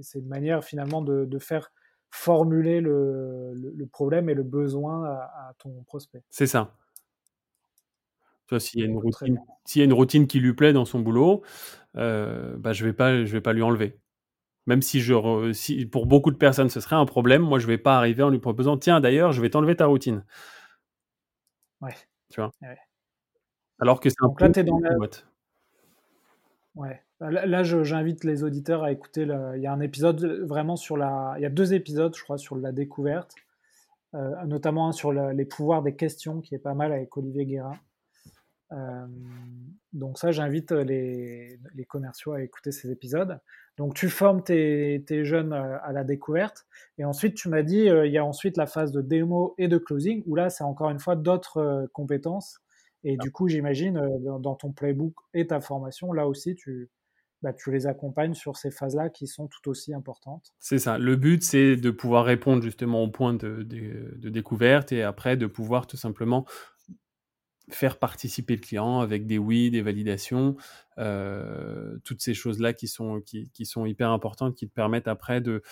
[0.00, 1.72] c'est une manière finalement de, faire
[2.10, 6.22] formuler le, le, problème et le besoin à, ton prospect.
[6.30, 6.76] C'est ça.
[8.58, 9.40] S'il y, a une routine,
[9.74, 11.42] y a une routine qui lui plaît dans son boulot,
[11.96, 13.98] euh, bah, je ne vais, pas, je vais pas lui enlever.
[14.66, 17.78] Même si, je, si pour beaucoup de personnes ce serait un problème, moi je vais
[17.78, 20.24] pas arriver en lui proposant tiens d'ailleurs je vais t'enlever ta routine.
[21.80, 21.94] Ouais.
[22.30, 22.52] Tu vois?
[23.80, 24.96] Alors que c'est un peu dans la...
[26.74, 27.02] Ouais.
[27.20, 29.22] Là, j'invite les auditeurs à écouter.
[29.22, 31.34] Il y a un épisode vraiment sur la.
[31.38, 33.34] Il y a deux épisodes, je crois, sur la découverte,
[34.14, 37.78] euh, notamment un sur les pouvoirs des questions qui est pas mal avec Olivier Guérin.
[38.72, 39.06] Euh,
[39.92, 43.38] donc ça, j'invite les, les, commerciaux à écouter ces épisodes.
[43.76, 46.66] Donc tu formes tes, jeunes euh, à la découverte
[46.98, 49.68] et ensuite tu m'as dit euh, il y a ensuite la phase de démo et
[49.68, 52.60] de closing où là c'est encore une fois d'autres compétences
[53.04, 54.00] et du coup j'imagine
[54.40, 56.90] dans ton playbook et ta formation là aussi tu
[57.44, 60.54] bah, tu les accompagnes sur ces phases-là qui sont tout aussi importantes.
[60.60, 60.96] C'est ça.
[60.96, 65.46] Le but, c'est de pouvoir répondre justement au point de, de, découverte et après de
[65.46, 66.46] pouvoir tout simplement
[67.70, 70.56] faire participer le client avec des oui, des validations,
[70.96, 75.42] euh, toutes ces choses-là qui sont, qui, qui, sont hyper importantes, qui te permettent après
[75.42, 75.62] de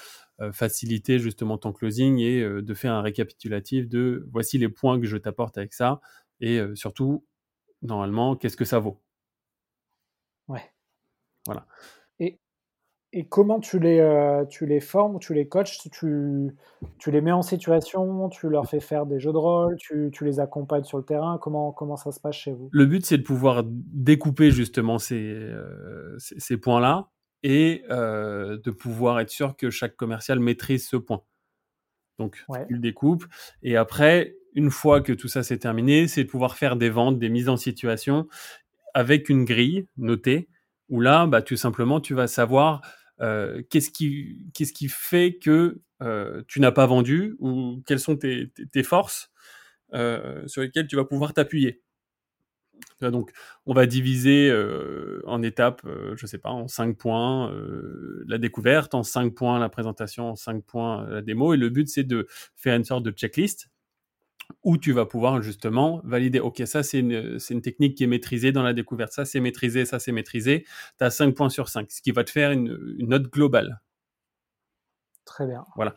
[0.40, 5.00] euh, faciliter justement ton closing et euh, de faire un récapitulatif de voici les points
[5.00, 6.00] que je t'apporte avec ça
[6.42, 7.24] et surtout,
[7.80, 9.00] normalement, qu'est-ce que ça vaut?
[10.48, 10.70] Ouais.
[11.46, 11.66] Voilà.
[13.14, 16.50] Et comment tu les, euh, tu les formes, tu les coaches, tu,
[16.98, 20.24] tu les mets en situation, tu leur fais faire des jeux de rôle, tu, tu
[20.24, 22.70] les accompagnes sur le terrain, comment, comment ça se passe chez vous?
[22.72, 27.10] Le but, c'est de pouvoir découper justement ces, euh, ces, points-là
[27.42, 31.22] et euh, de pouvoir être sûr que chaque commercial maîtrise ce point.
[32.18, 33.26] Donc, tu le découpes.
[33.62, 37.18] Et après, une fois que tout ça c'est terminé, c'est de pouvoir faire des ventes,
[37.18, 38.28] des mises en situation
[38.94, 40.48] avec une grille notée,
[40.88, 42.82] où là, bah, tout simplement, tu vas savoir
[43.20, 48.50] euh, qu'est-ce qui, fait que euh, tu n'as pas vendu ou quelles sont tes,
[48.82, 49.30] forces
[49.94, 51.82] euh, sur lesquelles tu vas pouvoir t'appuyer.
[53.00, 53.32] Donc,
[53.66, 54.52] on va diviser
[55.24, 55.82] en étapes,
[56.16, 57.52] je sais pas, en 5 points
[58.26, 61.54] la découverte, en 5 points la présentation, en 5 points la démo.
[61.54, 63.71] Et le but, c'est de faire une sorte de checklist
[64.62, 68.52] où tu vas pouvoir justement valider, OK, ça c'est une, une, technique qui est maîtrisée
[68.52, 70.64] dans la découverte, ça c'est maîtrisé, ça c'est maîtrisé,
[70.98, 73.80] tu as 5 points sur 5, ce qui va te faire une, note globale.
[75.24, 75.64] Très bien.
[75.76, 75.94] Voilà.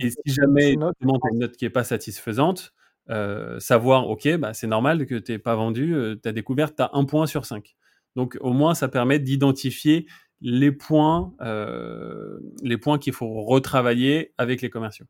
[0.00, 2.72] Et si jamais tu as une note qui n'est pas satisfaisante,
[3.10, 6.82] euh, savoir, OK, bah, c'est normal que tu n'aies pas vendu, euh, ta découverte, tu
[6.82, 7.76] as un point sur 5.
[8.16, 10.06] Donc au moins, ça permet d'identifier
[10.40, 15.06] les points, euh, les points qu'il faut retravailler avec les commerciaux.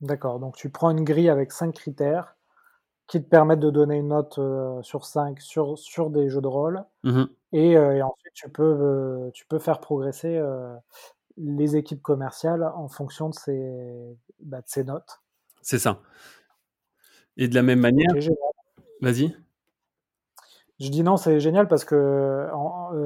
[0.00, 2.36] D'accord, donc tu prends une grille avec cinq critères
[3.06, 6.48] qui te permettent de donner une note euh, sur 5 sur, sur des jeux de
[6.48, 6.84] rôle.
[7.04, 10.42] Mmh et, euh, et, ensuite, tu peux, euh, tu peux faire progresser
[11.38, 15.22] les équipes commerciales en fonction de ces, bah, de ces notes.
[15.62, 16.00] C'est ça.
[17.38, 18.08] Et de la même manière.
[19.00, 19.34] Vas-y.
[20.80, 22.50] Je dis non, c'est génial parce que,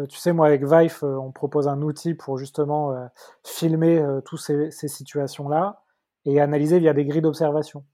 [0.09, 3.09] tu sais, moi, avec Vive, on propose un outil pour justement
[3.45, 5.85] filmer toutes ces, ces situations-là
[6.25, 7.85] et analyser via des grilles d'observation.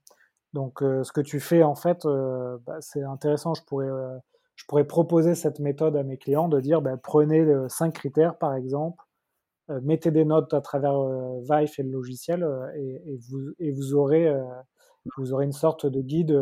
[0.53, 3.53] Donc, euh, ce que tu fais, en fait, euh, bah, c'est intéressant.
[3.53, 4.17] Je pourrais, euh,
[4.55, 8.55] je pourrais proposer cette méthode à mes clients de dire, bah, prenez cinq critères, par
[8.55, 9.03] exemple,
[9.81, 10.97] mettez des notes à travers
[11.41, 13.19] Vive et le logiciel, et,
[13.59, 14.33] et vous, aurez,
[15.17, 16.41] vous aurez une sorte de guide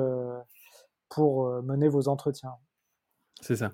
[1.10, 2.54] pour mener vos entretiens.
[3.42, 3.74] C'est ça.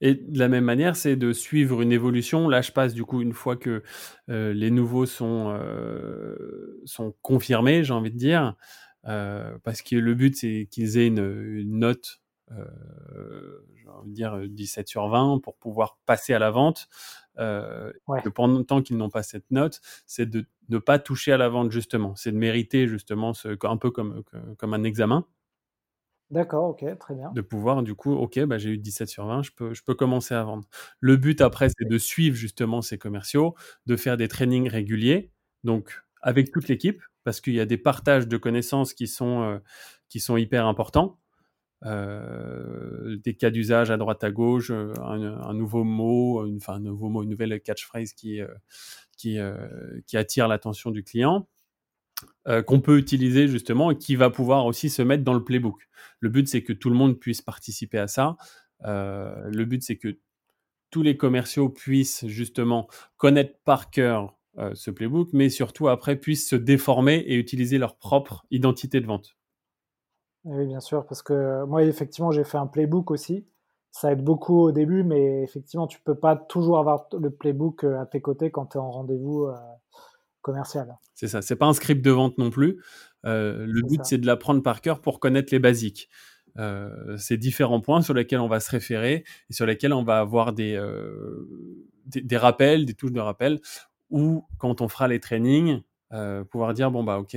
[0.00, 2.48] Et de la même manière, c'est de suivre une évolution.
[2.48, 3.82] Là, je passe du coup une fois que
[4.28, 8.54] euh, les nouveaux sont, euh, sont confirmés, j'ai envie de dire,
[9.06, 14.86] euh, parce que le but, c'est qu'ils aient une, note, j'ai envie de dire 17
[14.86, 16.88] sur 20, pour pouvoir passer à la vente.
[17.38, 18.22] Ouais.
[18.34, 21.48] pendant le temps qu'ils n'ont pas cette note, c'est de ne pas toucher à la
[21.48, 22.14] vente, justement.
[22.16, 24.22] C'est de mériter, justement, ce, un peu comme,
[24.58, 25.26] comme un examen.
[26.30, 27.30] D'accord, OK, très bien.
[27.32, 29.94] De pouvoir du coup, OK, bah, j'ai eu 17 sur 20, je peux je peux
[29.94, 30.64] commencer à vendre.
[31.00, 33.54] Le but après, c'est de suivre justement ces commerciaux,
[33.86, 35.30] de faire des trainings réguliers,
[35.62, 39.58] donc avec toute l'équipe, parce qu'il y a des partages de connaissances qui sont, euh,
[40.08, 41.20] qui sont hyper importants.
[41.84, 46.80] Euh, des cas d'usage à droite à gauche, euh, un, nouveau mot, une, enfin un
[46.80, 48.40] nouveau mot, une nouvelle catchphrase qui,
[49.16, 49.38] qui,
[50.06, 51.48] qui attire l'attention du client.
[52.48, 55.88] Euh, qu'on peut utiliser justement et qui va pouvoir aussi se mettre dans le playbook.
[56.20, 58.36] Le but, c'est que tout le monde puisse participer à ça.
[58.84, 60.16] Euh, le but, c'est que
[60.90, 66.48] tous les commerciaux puissent justement connaître par cœur euh, ce playbook, mais surtout après puissent
[66.48, 69.36] se déformer et utiliser leur propre identité de vente.
[70.44, 73.44] Oui, bien sûr, parce que moi, effectivement, j'ai fait un playbook aussi.
[73.90, 78.06] Ça aide beaucoup au début, mais effectivement, tu peux pas toujours avoir le playbook à
[78.06, 79.48] tes côtés quand tu es en rendez-vous
[80.46, 80.96] commercial.
[81.14, 82.80] C'est ça, c'est pas un script de vente non plus.
[83.24, 86.08] Euh, le but, c'est de l'apprendre par cœur pour connaître les basiques.
[86.58, 90.20] Euh, c'est différents points sur lesquels on va se référer et sur lesquels on va
[90.20, 91.46] avoir des, euh,
[92.06, 93.60] des, rappels, des touches de rappel,
[94.10, 95.82] ou quand on fera les trainings,
[96.12, 97.36] euh, pouvoir dire bon bah ok,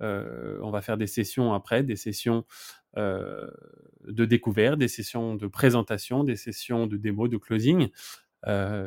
[0.00, 2.44] on va faire des sessions après, des sessions
[2.96, 7.88] de découverte, des sessions de présentation, des sessions de démo, de closing,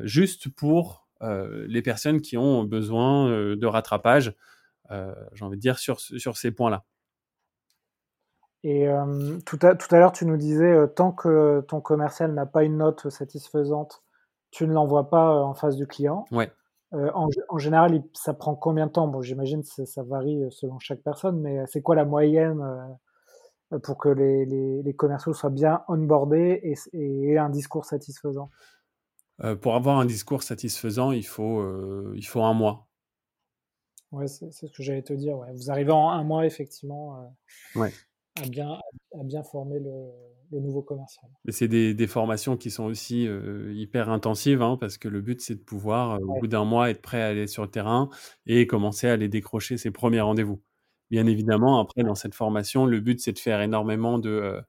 [0.04, 4.36] juste pour les personnes qui ont besoin euh, de rattrapage,
[4.92, 6.84] euh, j'ai envie de dire, sur, sur ces points-là.
[8.66, 8.88] Et
[9.46, 12.78] tout à, tout à l'heure, tu nous disais, tant que ton commercial n'a pas une
[12.78, 14.04] note satisfaisante,
[14.52, 16.24] tu ne l'envoies pas en face du client.
[16.32, 16.50] Ouais.
[16.94, 19.10] En, en, général, ça prend combien de temps?
[19.10, 22.64] Bon, j'imagine que ça varie selon chaque personne, mais c'est quoi la moyenne
[23.84, 28.50] pour que les, les, les, commerciaux soient bien onboardés et, et aient un discours satisfaisant?
[29.42, 32.88] Euh, pour avoir un discours satisfaisant, il faut, euh, il faut un mois.
[34.12, 35.38] Ouais, c'est ce que j'allais te dire.
[35.56, 37.34] Vous arrivez en un mois, effectivement,
[37.76, 37.90] euh,
[38.40, 38.80] à, bien,
[39.20, 40.12] à bien former le,
[40.52, 41.26] le nouveau commercial.
[41.50, 43.28] C'est des, des, formations qui sont aussi
[43.74, 47.02] hyper intensives, hein, parce que le but, c'est de pouvoir, au bout d'un mois, être
[47.02, 48.10] prêt à aller sur le terrain
[48.46, 50.62] et commencer à aller décrocher ses premiers rendez-vous.
[51.10, 54.62] Bien évidemment, après, dans cette formation, le but, c'est de faire énormément de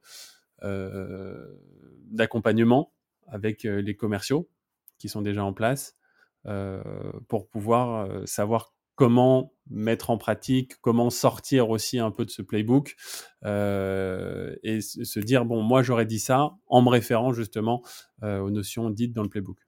[2.10, 2.94] d'accompagnement
[3.26, 4.48] avec les commerciaux
[4.98, 5.96] qui sont déjà en place
[6.46, 6.82] euh,
[7.28, 12.42] pour pouvoir euh, savoir comment mettre en pratique, comment sortir aussi un peu de ce
[12.42, 12.94] playbook
[13.44, 17.82] euh, et se dire bon moi j'aurais dit ça en me référant justement
[18.22, 19.58] aux notions dites dans le playbook.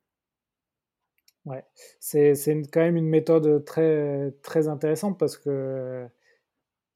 [1.44, 1.64] Ouais,
[1.98, 2.34] c'est
[2.72, 6.06] quand même une méthode très très intéressante parce que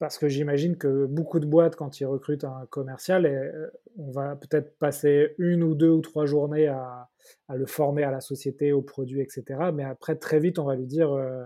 [0.01, 4.35] parce que j'imagine que beaucoup de boîtes, quand ils recrutent un commercial, euh, on va
[4.35, 7.07] peut-être passer une ou deux ou trois journées à,
[7.53, 9.43] le former à la société, aux produits, etc.
[9.71, 11.43] Mais après, très vite, on va lui dire euh,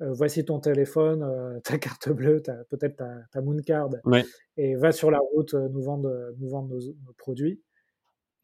[0.00, 2.40] euh, voici ton téléphone, ta carte bleue,
[2.70, 3.90] peut-être ta, ta Moon Card,
[4.56, 7.60] et va sur la route nous vendre, nous vendre nos, produits.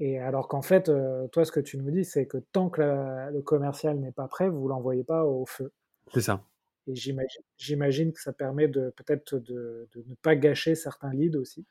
[0.01, 0.91] Et alors qu'en fait,
[1.31, 2.83] toi, ce que tu nous dis, c'est que tant que
[3.31, 5.71] le commercial n'est pas prêt, vous l'envoyez pas au feu.
[6.13, 6.43] C'est ça.
[6.87, 6.95] Et
[7.57, 11.65] j'imagine que ça permet de peut-être de, ne pas gâcher certains leads aussi.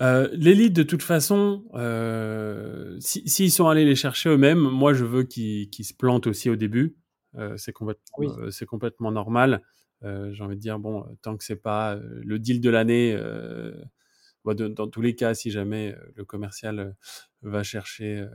[0.00, 5.04] Euh, les leads, de toute façon, euh, s'ils sont allés les chercher eux-mêmes, moi je
[5.04, 6.96] veux qu'ils se plantent aussi au début.
[7.36, 8.34] Euh, c'est complètement,
[8.68, 9.62] complètement, normal.
[10.02, 13.18] J'ai envie de dire, bon, tant que c'est pas le deal de l'année,
[14.44, 16.94] dans tous les cas, si jamais le commercial
[17.40, 18.26] va chercher,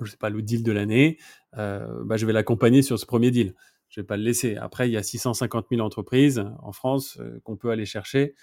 [0.00, 1.18] je sais pas, le deal de l'année,
[1.52, 3.54] bah, je vais l'accompagner sur ce premier deal
[3.94, 4.56] je vais pas le laisser.
[4.56, 8.34] Après, il y a 650 000 entreprises en France euh, qu'on peut aller chercher.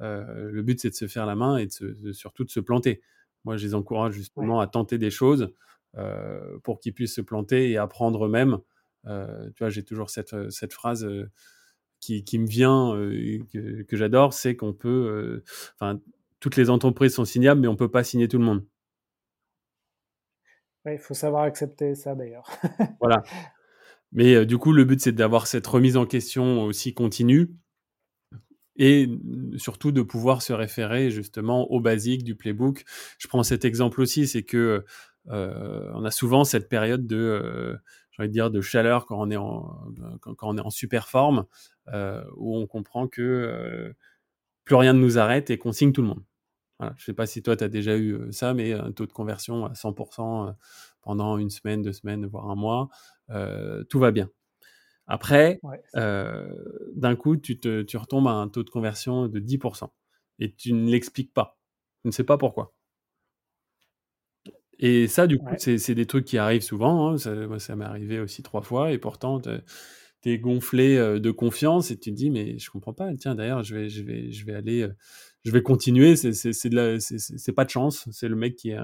[0.00, 3.02] Euh, le but, c'est de se faire la main et de, surtout de se planter.
[3.44, 5.52] Moi, je les encourage justement à tenter des choses
[5.96, 8.58] euh, pour qu'ils puissent se planter et apprendre eux-mêmes.
[9.04, 11.08] tu vois, j'ai toujours cette, cette phrase
[11.98, 12.92] qui, qui, me vient,
[13.52, 15.42] que, que j'adore, c'est qu'on peut...
[15.74, 16.00] Enfin,
[16.38, 18.64] toutes les entreprises sont signables, mais on peut pas signer tout le monde.
[20.86, 22.48] Il faut savoir accepter ça d'ailleurs.
[23.00, 23.24] voilà.
[24.12, 27.50] Mais euh, du coup, le but, c'est d'avoir cette remise en question aussi continue
[28.76, 29.08] et
[29.56, 32.84] surtout de pouvoir se référer justement aux basiques du playbook.
[33.18, 34.84] Je prends cet exemple aussi, c'est que
[35.28, 37.76] euh, on a souvent cette période de, euh,
[38.10, 39.76] j'ai envie de dire, de chaleur quand on est en,
[40.20, 41.44] quand, on est en super forme,
[42.36, 43.92] où on comprend que
[44.64, 46.22] plus rien ne nous arrête et qu'on signe tout le monde.
[46.80, 49.12] Je ne sais pas si toi, tu as déjà eu ça, mais un taux de
[49.12, 50.54] conversion à 100%
[51.02, 52.88] pendant une semaine, deux semaines, voire un mois,
[53.88, 54.30] tout va bien.
[55.10, 55.58] Après,
[55.96, 56.48] euh,
[56.94, 59.88] d'un coup, tu, te, tu retombes à un taux de conversion de 10%
[60.38, 61.58] et tu ne l'expliques pas.
[62.02, 62.72] Tu ne sais pas pourquoi.
[64.78, 67.08] Et ça, du coup, c'est des trucs qui arrivent souvent.
[67.08, 67.18] Hein.
[67.18, 68.92] Ça, moi, ça m'est arrivé aussi trois fois.
[68.92, 69.50] Et pourtant, tu
[70.26, 73.12] es gonflé euh, de confiance et tu te dis, mais je comprends pas.
[73.16, 74.88] Tiens, d'ailleurs, je vais, je, vais, je vais aller
[75.44, 76.14] je vais continuer.
[76.14, 78.06] C'est pas de chance.
[78.12, 78.74] C'est le mec qui,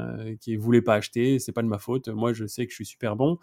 [0.40, 1.38] qui voulait pas acheter.
[1.38, 2.08] C'est pas de ma faute.
[2.08, 3.38] Moi, je sais que je suis super bon.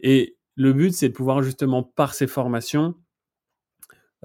[0.00, 2.94] Et le but, c'est de pouvoir justement, par ces formations,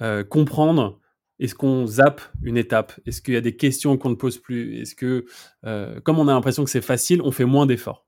[0.02, 1.00] euh, comprendre
[1.40, 2.94] est-ce qu'on zappe une étape?
[3.06, 4.78] Est-ce qu'il y a des questions qu'on ne pose plus?
[4.78, 5.26] Est-ce que,
[5.66, 8.06] euh, comme on a l'impression que c'est facile, on fait moins d'efforts?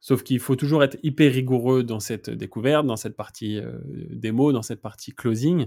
[0.00, 3.78] Sauf qu'il faut toujours être hyper rigoureux dans cette découverte, dans cette partie euh,
[4.10, 5.66] démo, dans cette partie closing.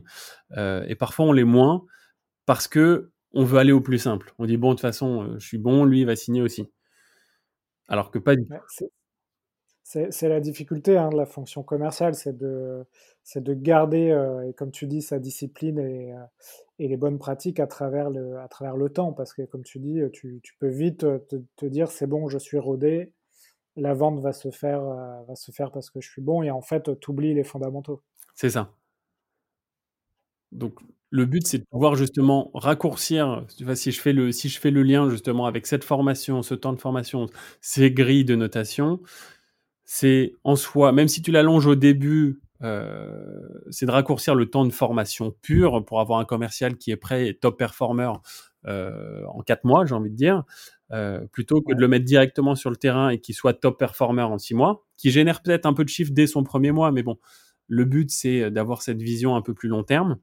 [0.56, 1.86] et parfois, on l'est moins
[2.46, 4.34] parce que on veut aller au plus simple.
[4.40, 6.70] On dit bon, de toute façon, je suis bon, lui il va signer aussi.
[7.88, 8.92] Alors que pas du tout.
[9.92, 12.86] C'est la difficulté hein, de la fonction commerciale, c'est de,
[13.36, 16.24] de garder, euh, comme tu dis, sa discipline et, euh,
[16.80, 19.12] les bonnes pratiques à travers, le, temps.
[19.12, 21.06] Parce que, comme tu dis, tu, tu peux vite
[21.58, 23.12] te, dire c'est bon, je suis rodé,
[23.76, 27.12] la vente va se, faire, euh, parce que je suis bon, et en fait, tu
[27.12, 28.02] oublies les fondamentaux.
[28.34, 28.72] C'est ça.
[30.54, 30.80] Donc,
[31.10, 33.46] le but, c'est de pouvoir justement raccourcir.
[33.76, 37.28] Si je fais le lien justement avec cette formation, ce temps de formation,
[37.60, 39.02] ces grilles de notation,
[39.86, 43.40] c'est en soi, même si tu l'allonges au début, euh,
[43.72, 47.28] c'est de raccourcir le temps de formation pure pour avoir un commercial qui est prêt
[47.28, 48.12] et top performer
[48.68, 50.44] euh, en quatre mois, j'ai envie de dire,
[50.92, 54.22] euh, plutôt que de le mettre directement sur le terrain et qu'il soit top performer
[54.22, 57.02] en six mois, qui génère peut-être un peu de chiffre dès son premier mois, mais
[57.04, 57.18] bon,
[57.68, 60.18] le but c'est d'avoir cette vision un peu plus long terme.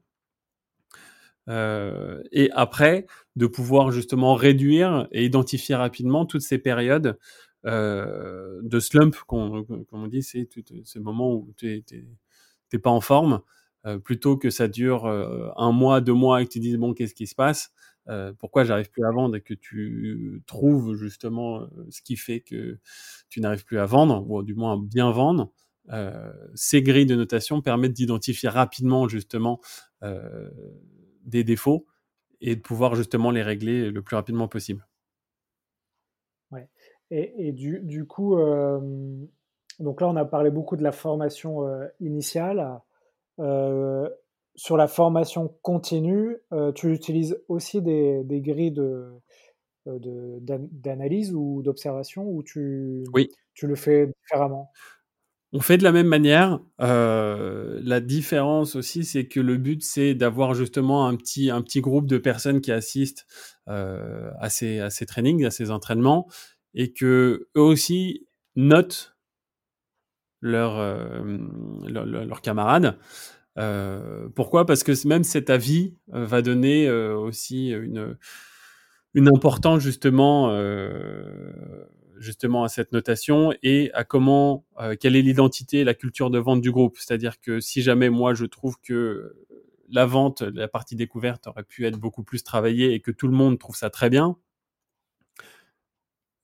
[2.31, 7.17] et après, de pouvoir justement réduire et identifier rapidement toutes ces périodes
[7.65, 10.47] euh, de slump, comme on dit, c'est
[10.83, 11.83] ce moment où tu
[12.73, 13.41] n'es pas en forme,
[13.85, 16.93] euh, plutôt que ça dure euh, un mois, deux mois et que tu dises bon,
[16.93, 17.71] qu'est-ce qui se passe
[18.39, 22.79] Pourquoi j'arrive plus à vendre et que tu trouves justement ce qui fait que
[23.29, 25.51] tu n'arrives plus à vendre, ou du moins à bien vendre.
[26.55, 29.59] ces grilles de notation permettent d'identifier rapidement justement
[31.23, 31.85] des défauts
[32.41, 34.88] et de pouvoir justement les régler le plus rapidement possible.
[37.11, 38.79] Et, du, coup, euh,
[39.79, 42.79] donc là, on a parlé beaucoup de la formation euh, initiale.
[43.39, 44.07] Euh,
[44.55, 46.37] sur la formation continue,
[46.75, 49.07] tu utilises aussi des, grilles de,
[49.85, 53.29] d'analyse ou d'observation ou tu, oui.
[53.53, 54.69] tu le fais différemment?
[55.53, 56.59] On fait de la même manière.
[56.77, 62.05] la différence aussi, c'est que le but, c'est d'avoir justement un petit, un petit groupe
[62.05, 63.25] de personnes qui assistent
[63.65, 66.27] à, ces, à ces trainings, à ces entraînements,
[66.73, 69.15] et que eux aussi notent
[70.41, 70.77] leurs
[71.87, 72.97] leur, camarades.
[73.57, 74.65] Euh, pourquoi?
[74.65, 78.17] Parce que même cet avis euh, va donner euh, aussi une,
[79.13, 80.55] une importance justement,
[82.17, 84.65] justement à cette notation et à comment,
[84.99, 86.97] quelle est l'identité, la culture de vente du groupe.
[86.99, 89.35] C'est-à-dire que si jamais moi je trouve que
[89.89, 93.33] la vente, la partie découverte aurait pu être beaucoup plus travaillée et que tout le
[93.33, 94.37] monde trouve ça très bien,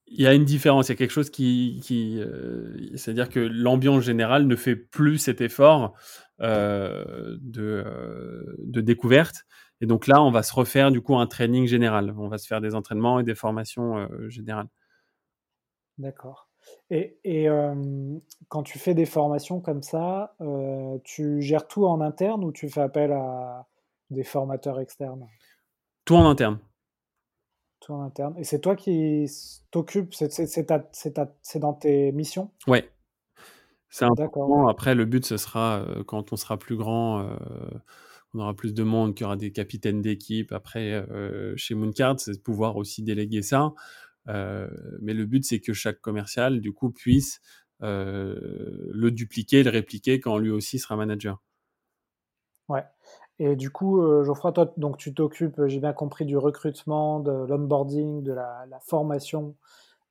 [0.07, 1.81] il y a une différence, il y a quelque chose qui,
[2.95, 5.93] c'est-à-dire que l'ambiance générale ne fait plus cet effort
[6.39, 9.45] de, de découverte.
[9.81, 12.13] Et donc là, on va se refaire du coup un training général.
[12.17, 14.67] On va se faire des entraînements et des formations générales.
[15.97, 16.49] D'accord.
[16.89, 17.47] Et,
[18.47, 20.35] quand tu fais des formations comme ça,
[21.03, 23.67] tu gères tout en interne ou tu fais appel à
[24.11, 25.27] des formateurs externes?
[26.05, 26.59] Tout en interne.
[27.85, 28.33] Tout en interne.
[28.37, 29.27] Et c'est toi qui
[29.69, 32.49] t'occupes, c'est dans tes missions?
[32.67, 32.89] Ouais.
[33.89, 34.67] C'est important.
[34.67, 37.29] Après, le but, ce sera quand on sera plus grand,
[38.33, 40.51] on aura plus de monde, qu'il y aura des capitaines d'équipe.
[40.51, 41.05] Après,
[41.57, 43.71] chez Mooncard, c'est de pouvoir aussi déléguer ça.
[44.27, 44.67] Euh,
[45.01, 47.41] mais le but, c'est que chaque commercial, du coup, puisse
[47.83, 48.35] euh,
[48.91, 51.41] le dupliquer, le répliquer quand lui aussi sera manager.
[52.67, 52.83] Ouais.
[53.39, 57.31] Et du coup, euh, Geoffroy, toi, donc tu t'occupes, j'ai bien compris, du recrutement, de
[57.31, 59.55] l'onboarding, de la, formation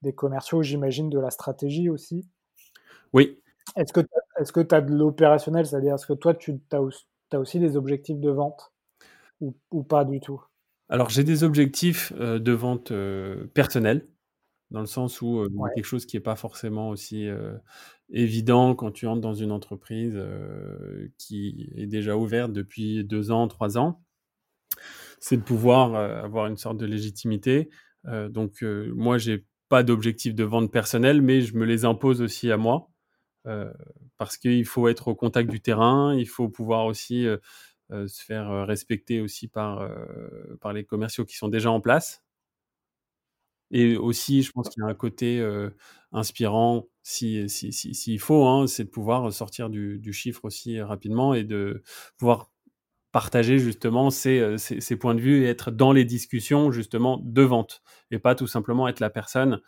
[0.02, 2.26] des commerciaux, j'imagine de la stratégie aussi.
[3.12, 3.40] Oui.
[3.76, 8.20] Est-ce que tu as de l'opérationnel, c'est-à-dire est-ce que toi, tu as, aussi des objectifs
[8.20, 8.72] de vente
[9.40, 10.42] ou pas du tout?
[10.90, 12.92] Alors j'ai des objectifs de vente
[13.54, 14.06] personnels,
[14.74, 15.46] dans le sens où
[15.76, 17.28] quelque chose qui n'est pas forcément aussi
[18.10, 20.20] évident quand tu entres dans une entreprise
[21.16, 24.02] qui est déjà ouverte depuis deux ans, trois ans.
[25.20, 27.70] C'est de pouvoir avoir une sorte de légitimité.
[28.30, 32.56] donc moi, j'ai pas d'objectif de vente personnel, mais je me les impose aussi à
[32.56, 32.90] moi.
[34.18, 37.26] parce qu'il faut être au contact du terrain, il faut pouvoir aussi
[37.90, 39.88] se faire respecter aussi par,
[40.60, 42.23] par les commerciaux qui sont déjà en place.
[43.74, 45.44] Et aussi, je pense qu'il y a un côté
[46.12, 51.42] inspirant, s'il si, si, faut, hein, c'est de pouvoir sortir du, chiffre aussi rapidement et
[51.42, 51.82] de
[52.16, 52.52] pouvoir
[53.10, 54.56] partager justement ces,
[55.00, 58.86] points de vue et être dans les discussions justement de vente et pas tout simplement
[58.86, 59.60] être la personne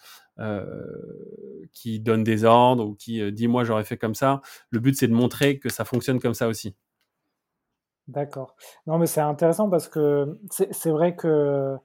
[1.73, 4.41] qui donne des ordres ou qui dit moi j'aurais fait comme ça.
[4.71, 6.77] Le but c'est de montrer que ça fonctionne comme ça aussi.
[8.07, 8.55] D'accord.
[8.87, 11.77] Non, mais c'est intéressant parce que c'est vrai que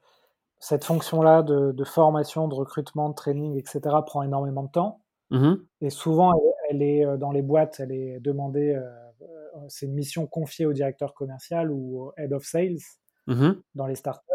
[0.61, 5.01] cette fonction-là de, formation, de recrutement, de training, etc., prend énormément de temps.
[5.31, 6.33] Mmh Et souvent,
[6.69, 8.87] elle, est euh, dans les boîtes, elle est demandée, euh,
[9.21, 9.25] euh,
[9.69, 12.77] c'est une mission confiée au directeur commercial ou au head of sales
[13.27, 14.27] mmh dans les startups.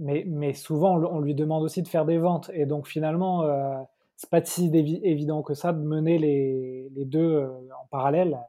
[0.00, 2.50] Mais, mais souvent, on, lui demande aussi de faire des ventes.
[2.52, 3.76] Et donc, finalement, euh,
[4.16, 7.46] c'est pas si évident que ça de mener les, les deux
[7.80, 8.40] en parallèle.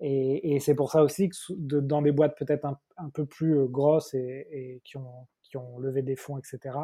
[0.00, 2.66] Et, c'est pour ça aussi que dans des boîtes peut-être
[2.96, 6.76] un, peu plus grosses et, qui, ont, qui, ont, levé des fonds, etc.,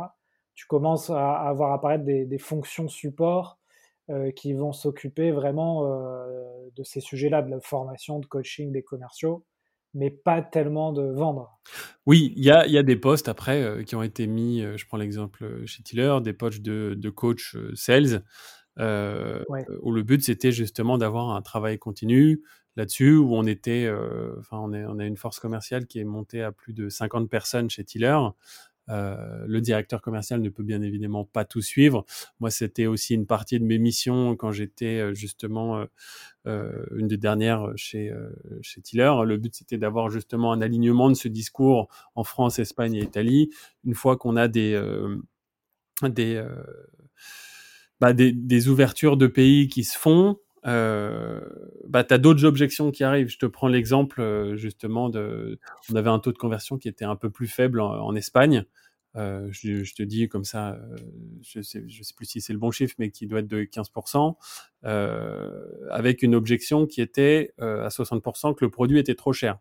[0.54, 3.58] tu commences à, à voir apparaître des, fonctions support
[4.10, 8.82] euh, qui vont s'occuper vraiment euh, de ces sujets-là, de la formation, de coaching des
[8.82, 9.44] commerciaux,
[9.94, 11.60] mais pas tellement de vendre.
[12.06, 14.98] Oui, il y a, y a, des postes après qui ont été mis, je prends
[14.98, 18.22] l'exemple chez Tiller, des postes de, de coach sales.
[18.76, 22.42] où le but c'était justement d'avoir un travail continu,
[22.80, 26.50] là-dessus, où on était, euh, enfin, on, a une force commerciale qui est montée à
[26.50, 28.18] plus de 50 personnes chez Tiller.
[28.88, 32.06] Euh, le directeur commercial ne peut bien évidemment pas tout suivre.
[32.40, 35.84] Moi, c'était aussi une partie de mes missions quand j'étais euh, justement
[36.46, 38.10] une des dernières chez,
[38.62, 39.12] chez Tiller.
[39.26, 43.50] Le but, c'était d'avoir justement un alignement de ce discours en France, Espagne et Italie.
[43.84, 44.74] Une fois qu'on a des,
[48.00, 51.40] bah, des, des, ouvertures de pays qui se font, euh,
[51.86, 53.28] bah, tu as d'autres objections qui arrivent.
[53.28, 55.58] Je te prends l'exemple euh, justement de.
[55.90, 58.64] On avait un taux de conversion qui était un peu plus faible en, Espagne.
[59.16, 60.78] Euh, je, te dis comme ça,
[61.42, 63.62] je sais, je sais plus si c'est le bon chiffre, mais qui doit être de
[63.62, 64.36] 15%,
[64.84, 69.58] euh, avec une objection qui était à 60% que le produit était trop cher.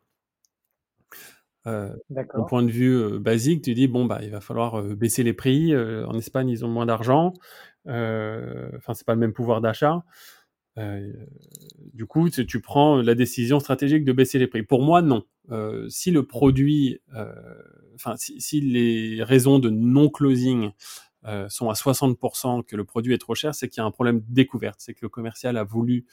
[1.67, 5.33] Euh, D'un point de vue basique, tu dis bon bah il va falloir baisser les
[5.33, 5.75] prix.
[5.75, 7.33] en Espagne, ils ont moins d'argent.
[7.85, 10.03] Enfin, c'est pas le même pouvoir d'achat.
[10.79, 11.11] Euh,
[11.93, 14.63] du coup, tu, prends la décision stratégique de baisser les prix.
[14.63, 15.23] Pour moi, non.
[15.51, 17.33] Euh, si le produit, euh,
[17.95, 20.71] enfin, si, les raisons de non-closing
[21.49, 24.21] sont à 60%, que le produit est trop cher, c'est qu'il y a un problème
[24.21, 24.77] de découverte.
[24.79, 26.05] C'est que le commercial a voulu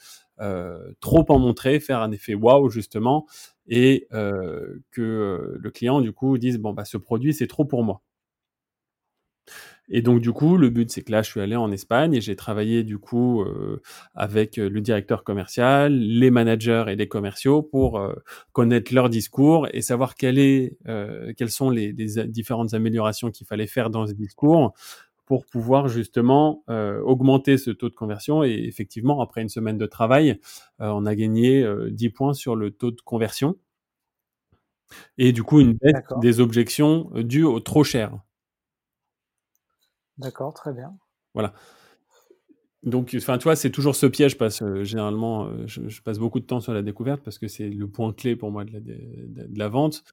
[0.99, 3.25] trop en montrer, faire un effet wow, justement,
[3.67, 8.01] et que le client, du coup, dise, bon, bah, ce produit, c'est trop pour moi.
[9.89, 12.21] Et donc du coup, le but c'est que là, je suis allé en Espagne et
[12.21, 13.81] j'ai travaillé du coup euh,
[14.15, 18.13] avec euh, le directeur commercial, les managers et les commerciaux pour euh,
[18.51, 20.77] connaître leur discours et savoir quelle est,
[21.37, 24.73] quelles sont les, différentes améliorations qu'il fallait faire dans ce discours
[25.25, 28.43] pour pouvoir justement augmenter ce taux de conversion.
[28.43, 30.39] Et effectivement, après une semaine de travail,
[30.79, 33.57] on a gagné 10 points sur le taux de conversion.
[35.17, 38.17] Et du coup, une baisse des objections dues au trop cher.
[40.17, 40.95] D'accord, très bien.
[41.33, 41.53] Voilà.
[42.83, 46.45] Donc, enfin, tu vois, c'est toujours ce piège parce que généralement, je, passe beaucoup de
[46.45, 49.57] temps sur la découverte parce que c'est le point clé pour moi de la, de,
[49.57, 50.03] la vente.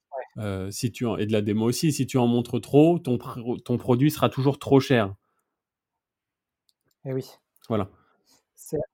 [0.71, 3.79] si tu en, et de la démo aussi, si tu en montres trop, ton, ton
[3.79, 5.15] produit sera toujours trop cher.
[7.05, 7.31] Et eh oui.
[7.69, 7.89] Voilà.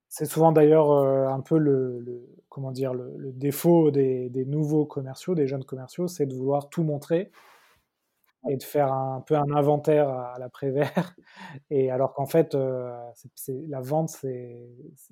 [0.08, 5.46] C'est souvent d'ailleurs un peu le, comment dire, le, défaut des, des, nouveaux commerciaux, des
[5.46, 7.30] jeunes commerciaux, c'est de vouloir tout montrer
[8.48, 11.14] et de faire un peu un inventaire à l'après-vert.
[11.70, 12.90] Et alors qu'en fait, euh,
[13.68, 14.56] la vente, c'est,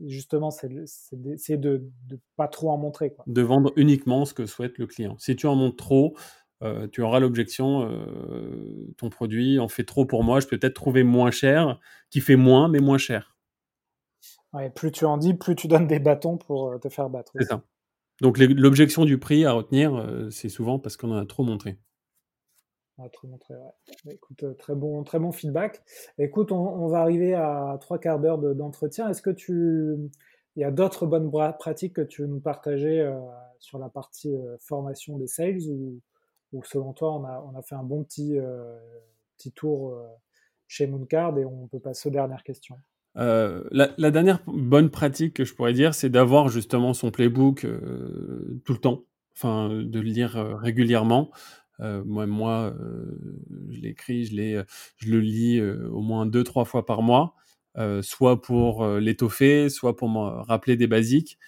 [0.06, 0.70] justement, c'est,
[1.12, 3.12] d'essayer de ne pas trop en montrer.
[3.12, 3.24] Quoi.
[3.26, 5.16] De vendre uniquement ce que souhaite le client.
[5.18, 6.16] Si tu en montres trop,
[6.62, 10.74] euh, tu auras l'objection, euh, ton produit en fait trop pour moi, je peux peut-être
[10.74, 11.78] trouver moins cher,
[12.10, 13.36] qui fait moins, mais moins cher.
[14.54, 17.32] Ouais, plus tu en dis, plus tu donnes des bâtons pour te faire battre.
[17.38, 17.62] C'est ça.
[18.22, 21.78] Donc l'objection du prix à retenir, c'est souvent parce qu'on en a trop montré.
[22.98, 23.04] Bah,
[24.42, 25.82] euh, très bon, très bon feedback.
[26.18, 29.08] Écoute, on, va arriver à trois quarts d'heure d'entretien.
[29.08, 29.94] Est-ce que tu,
[30.56, 33.16] il y a d'autres bonnes pratiques que tu veux nous partager euh,
[33.60, 36.00] sur la partie euh, formation des sales ou,
[36.64, 38.38] selon toi, on a, fait un bon petit,
[39.36, 39.94] petit tour
[40.66, 42.76] chez Mooncard et on peut passer aux dernières questions?
[43.14, 47.66] La, la, dernière bonne pratique que je pourrais dire, c'est d'avoir justement son playbook
[48.64, 49.02] tout le temps,
[49.36, 51.30] enfin de le lire régulièrement.
[51.80, 53.18] Euh, moi, euh,
[53.70, 54.64] je l'écris, je, euh,
[54.96, 57.34] je le lis au moins deux, trois fois par mois,
[58.02, 61.38] soit pour l'étoffer, soit pour me rappeler des basiques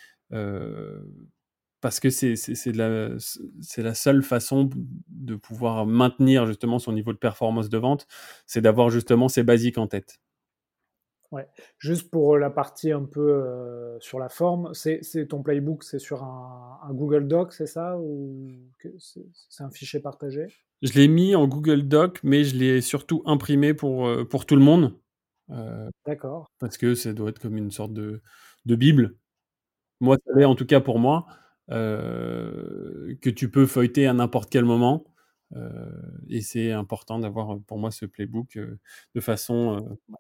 [1.81, 2.37] parce que c'est
[2.75, 3.09] la,
[3.79, 4.69] la seule façon
[5.09, 8.07] de pouvoir maintenir justement son niveau de performance de vente,
[8.47, 10.21] c'est d'avoir justement ces basiques en tête.
[11.33, 11.47] Ouais.
[11.79, 16.25] Juste pour la partie un peu euh, sur la forme, c'est ton playbook, c'est sur
[16.25, 18.49] un, Google Doc, c'est ça Ou
[18.99, 20.49] c'est un fichier partagé?
[20.83, 24.57] Je l'ai mis en Google Doc, mais je l'ai surtout imprimé pour, euh, pour tout
[24.57, 24.99] le monde.
[25.51, 26.51] Euh, D'accord.
[26.59, 28.23] Parce que ça doit être comme une sorte de,
[28.67, 29.17] de Bible.
[30.01, 31.27] Moi, ça en tout cas pour moi,
[31.69, 35.05] que tu peux feuilleter à n'importe quel moment.
[36.29, 38.59] et c'est important d'avoir pour moi ce playbook
[39.15, 40.17] de façon euh,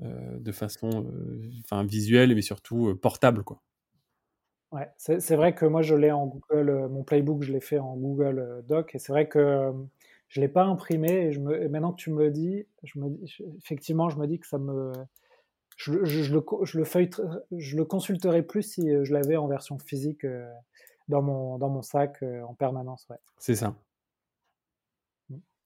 [0.00, 3.42] de façon euh, enfin, visuelle, mais surtout euh, portable.
[3.42, 3.60] Quoi.
[4.70, 7.96] Ouais, c'est vrai que moi je l'ai en Google, mon playbook je l'ai fait en
[7.96, 9.72] Google Doc et c'est vrai que
[10.28, 12.98] je ne l'ai pas imprimé et, je me, maintenant que tu me le dis, je
[12.98, 13.18] me,
[13.56, 14.92] effectivement je me dis que ça me...
[15.78, 16.84] Je, je, le, je, le
[17.56, 20.26] je le consulterai plus si je l'avais en version physique
[21.06, 23.06] dans, mon, dans mon sac en permanence.
[23.08, 23.16] Ouais.
[23.38, 23.74] C'est ça.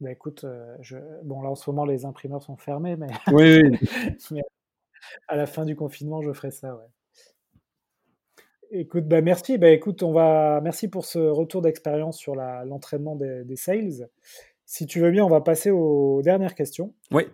[0.02, 0.98] Bah, écoute, euh, je...
[1.22, 3.06] bon là en ce moment les imprimeurs sont fermés, mais...
[3.32, 3.60] Oui,
[5.28, 6.86] à la fin du confinement, je ferai ça, ouais.
[8.74, 9.58] Écoute, bah merci.
[9.58, 14.08] Bah écoute, on va merci pour ce retour d'expérience sur l'entraînement des, des, sales.
[14.64, 16.94] Si tu veux bien, on va passer aux dernières questions.
[17.10, 17.24] Oui.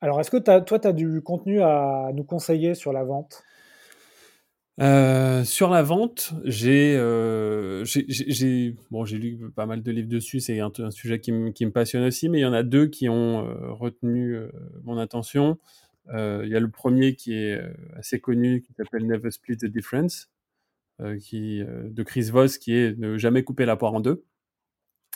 [0.00, 3.44] Alors, est-ce que toi, tu as du contenu à nous conseiller sur la vente?
[4.80, 7.84] Euh, sur la vente, j'ai euh,
[8.90, 12.38] bon, lu pas mal de livres dessus, c'est un, sujet qui, me passionne aussi, mais
[12.38, 14.38] il y en a deux qui ont euh, retenu
[14.84, 15.58] mon attention.
[16.08, 17.60] Il y a le premier qui est
[17.96, 20.30] assez connu, qui s'appelle Never Split the Difference,
[21.20, 24.24] qui, de Chris Voss, qui est ne jamais couper la poire en deux.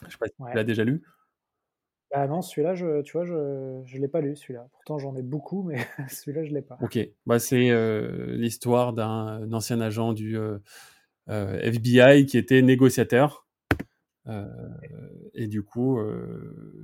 [0.05, 1.03] Je sais pas si tu l'as déjà lu.
[2.13, 4.69] Ah non, celui-là, je, tu vois, je ne l'ai pas lu, celui-là.
[4.73, 5.77] Pourtant, j'en ai beaucoup, mais
[6.09, 6.79] celui-là, je ne l'ai pas.
[6.81, 10.59] Ok, bah, c'est euh, l'histoire d'un ancien agent du euh,
[11.29, 13.47] euh, FBI qui était négociateur.
[15.35, 16.01] et du coup,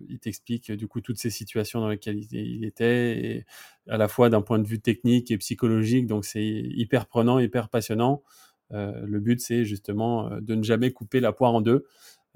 [0.09, 3.45] il t'explique du coup toutes ces situations dans lesquelles il, était,
[3.89, 6.07] à la fois d'un point de vue technique et psychologique.
[6.07, 8.23] Donc, c'est hyper prenant, hyper passionnant.
[8.71, 11.85] le but, c'est justement de ne jamais couper la poire en deux.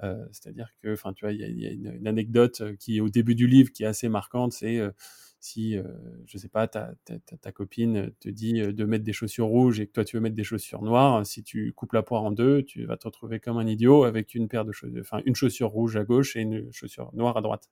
[0.03, 3.09] Euh, c'est-à-dire que, enfin, tu vois, il y a, une, anecdote euh, qui est au
[3.09, 4.91] début du livre qui est assez marquante, c'est euh,
[5.39, 5.77] si,
[6.25, 6.93] je sais pas, ta,
[7.41, 10.35] ta, copine te dit de mettre des chaussures rouges et que toi tu veux mettre
[10.35, 13.57] des chaussures noires, si tu coupes la poire en deux, tu vas te retrouver comme
[13.57, 16.71] un idiot avec une paire de chaussures, enfin une chaussure rouge à gauche et une
[16.73, 17.69] chaussure noire à droite.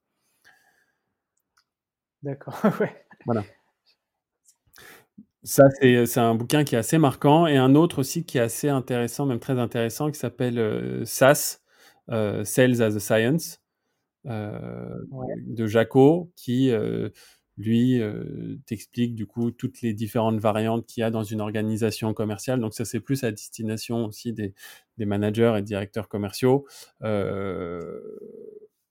[2.22, 3.06] D'accord, ouais.
[3.26, 3.44] Voilà.
[5.46, 8.68] Ça, c'est un bouquin qui est assez marquant et un autre aussi qui est assez
[8.68, 11.65] intéressant, même très intéressant, qui s'appelle SAS, euh,
[12.10, 13.60] Sales as a Science
[14.28, 14.90] euh,
[15.48, 17.10] de Jaco, qui euh,
[17.58, 18.02] lui
[18.66, 22.60] t'explique du coup toutes les différentes variantes qu'il y a dans une organisation commerciale.
[22.60, 24.54] Donc ça c'est plus à destination aussi des,
[24.98, 26.66] des managers et directeurs commerciaux.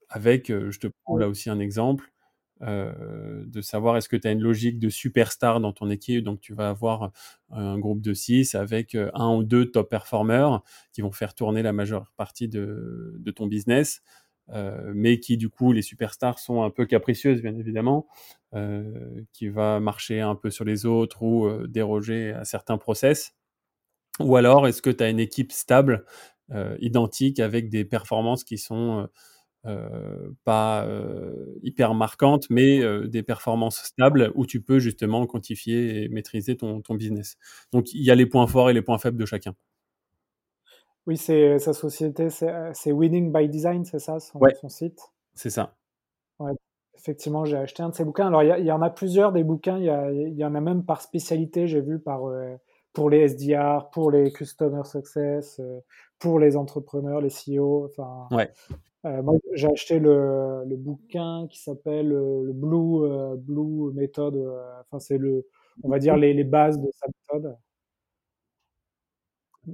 [0.09, 2.14] avec, je te prends là aussi un exemple, euh,
[2.61, 6.25] de savoir est-ce que tu as une logique de superstar dans ton équipe.
[6.25, 7.11] Donc, tu vas avoir
[7.51, 10.61] un groupe de 6 avec euh, un ou deux top performers
[10.93, 14.03] qui vont faire tourner la majeure partie de, ton business.
[14.95, 18.07] mais qui du coup les superstars sont un peu capricieuses bien évidemment,
[19.33, 23.35] qui va marcher un peu sur les autres ou déroger à certains process.
[24.21, 26.05] Ou alors est-ce que tu as une équipe stable,
[26.79, 29.09] identique avec des performances qui sont
[30.45, 30.87] pas
[31.63, 36.95] hyper marquantes, mais des performances stables où tu peux justement quantifier et maîtriser ton, ton
[36.95, 37.37] business.
[37.73, 39.55] Donc il y a les points forts et les points faibles de chacun.
[41.07, 45.01] Oui, c'est sa société, c'est Winning by Design, c'est ça, son, son site?
[45.35, 45.77] C'est ça.
[46.39, 46.53] Ouais,
[46.95, 48.29] effectivement, j'ai acheté un de ses bouquins.
[48.29, 49.79] Alors, il y, y, en a plusieurs des bouquins.
[49.79, 52.23] Il y, en a même par spécialité, j'ai vu, par,
[52.95, 55.61] pour les SDR, pour les Customer Success,
[56.19, 57.85] pour les entrepreneurs, les CEO.
[57.87, 58.51] Enfin, ouais.
[59.05, 64.37] Euh, moi, j'ai acheté le, le, bouquin qui s'appelle le Blue, Blue Method.
[64.81, 65.47] Enfin, c'est le,
[65.83, 67.57] on va dire les, les bases de sa méthode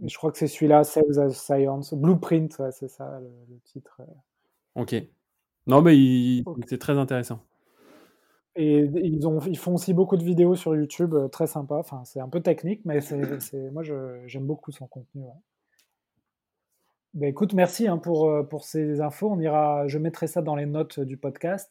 [0.05, 1.95] je crois que c'est celui-là, Sales as Science.
[1.95, 4.01] Blueprint, ouais, c'est ça le, titre.
[4.75, 4.95] Ok.
[5.67, 5.95] Non, mais
[6.67, 7.41] c'est très intéressant.
[8.57, 11.77] Et ils, ont, ils font aussi beaucoup de vidéos sur YouTube, euh, très sympa.
[11.77, 13.83] Enfin, c'est un peu technique, mais c'est, moi,
[14.27, 15.23] j'aime beaucoup son contenu.
[17.15, 19.31] Ben, écoute, merci hein, pour, euh, pour ces infos.
[19.31, 21.71] On ira, je mettrai ça dans les notes du podcast.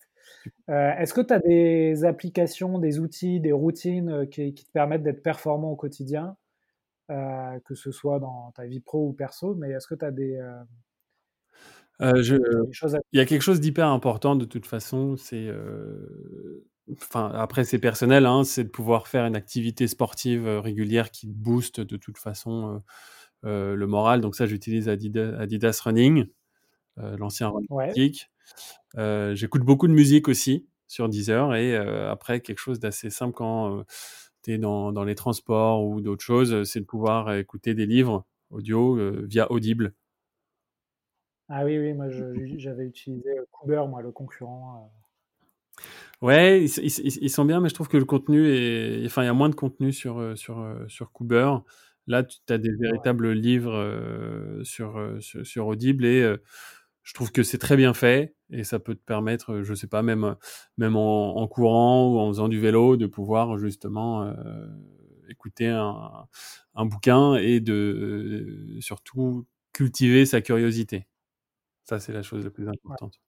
[0.69, 5.03] Euh, est-ce que tu as des applications, des outils, des routines qui, qui te permettent
[5.03, 6.35] d'être performant au quotidien
[7.11, 10.11] euh, que ce soit dans ta vie pro ou perso, mais est-ce que tu as
[10.11, 10.61] des, euh,
[12.01, 12.35] euh, je...
[13.11, 15.49] Il y a quelque chose d'hyper important de toute façon, c'est
[16.91, 21.79] enfin après c'est personnel, hein, c'est de pouvoir faire une activité sportive régulière qui booste
[21.79, 22.83] de toute façon
[23.43, 24.21] le moral.
[24.21, 26.27] Donc ça, j'utilise Adidas, Running,
[26.97, 28.13] l'ancien Running
[29.35, 33.83] J'écoute beaucoup de musique aussi sur Deezer et après quelque chose d'assez simple quand
[34.43, 38.25] tu es dans, dans, les transports ou d'autres choses, c'est de pouvoir écouter des livres
[38.49, 39.93] audio euh, via Audible.
[41.47, 44.91] Ah oui, oui, moi j'avais utilisé Cooper, moi, le concurrent.
[45.81, 45.85] Euh.
[46.21, 49.05] Ouais, ils, ils, sont bien, mais je trouve que le contenu est.
[49.05, 51.55] Enfin, il y a moins de contenu sur, euh, sur, sur Cooper.
[52.09, 56.35] Là, tu as des véritables livres sur, sur, sur, Audible et
[57.03, 60.01] je trouve que c'est très bien fait et ça peut te permettre, je sais pas,
[60.01, 60.35] même,
[60.77, 64.67] même en, courant ou en faisant du vélo, de pouvoir justement euh,
[65.29, 66.27] écouter un,
[66.75, 71.07] un, bouquin et de surtout cultiver sa curiosité.
[71.83, 73.19] Ça, c'est la chose la plus importante.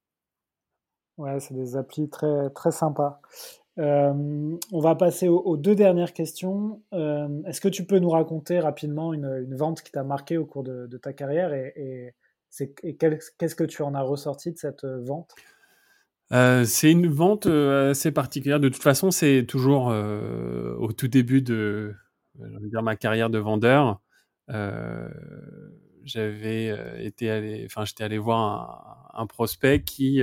[1.18, 3.22] Ouais, c'est des applis très, très sympas.
[3.82, 6.82] Euh, on va passer aux, deux dernières questions.
[6.92, 10.98] Est-ce que tu peux nous raconter rapidement une, vente qui t'a marqué au cours de,
[10.98, 12.14] ta carrière et,
[12.52, 15.34] Qu'est-ce que tu en as ressorti de cette euh, vente?
[16.34, 18.60] Euh, c'est une vente euh, assez particulière.
[18.60, 21.94] De toute façon, c'est toujours au tout début de
[22.38, 24.02] ma carrière de vendeur.
[26.04, 30.22] J'avais été allé, enfin, j'étais allé voir un, prospect qui,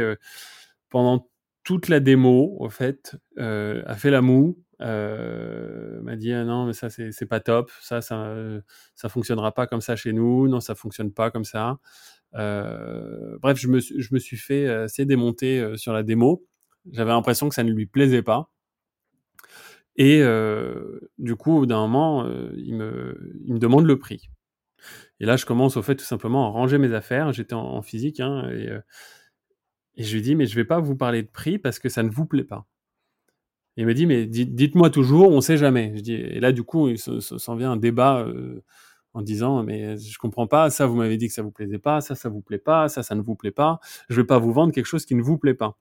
[0.91, 1.29] pendant
[1.69, 6.89] toute la démo, au fait, a fait la moue, m'a dit «Ah non mais ça
[6.89, 8.35] c'est pas top, ça ça
[8.95, 11.79] ça fonctionnera pas comme ça chez nous, non ça fonctionne pas comme ça.
[12.35, 16.47] Euh, bref, je me, je me suis fait euh, assez démonter euh, sur la démo.
[16.91, 18.51] J'avais l'impression que ça ne lui plaisait pas.
[19.97, 20.23] Et
[21.19, 22.25] du coup, d'un moment,
[22.57, 24.31] il, me, il me demande le prix.
[25.19, 27.33] Et là, je commence au fait tout simplement à ranger mes affaires.
[27.33, 28.71] J'étais en, physique hein, et,
[29.99, 32.03] et, je lui dis mais je vais pas vous parler de prix parce que ça
[32.03, 32.67] ne vous plaît pas.
[33.77, 35.95] Il me dit mais dites-moi toujours, on sait jamais.
[36.09, 38.27] Et là du coup, il s'en vient un débat
[39.15, 42.01] en disant mais je comprends pas, ça vous m'avez dit que ça vous plaisait pas,
[42.01, 44.53] ça ça vous plaît pas, ça ça ne vous plaît pas, je vais pas vous
[44.53, 45.79] vendre quelque chose qui ne vous plaît pas.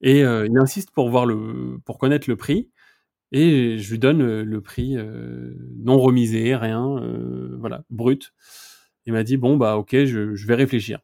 [0.00, 2.70] Et euh, il insiste pour voir le pour connaître le prix
[3.32, 8.32] et je lui donne le prix euh, non remisé, rien, euh, voilà, brut.
[9.06, 11.00] Il m'a dit bon bah ok, je vais réfléchir.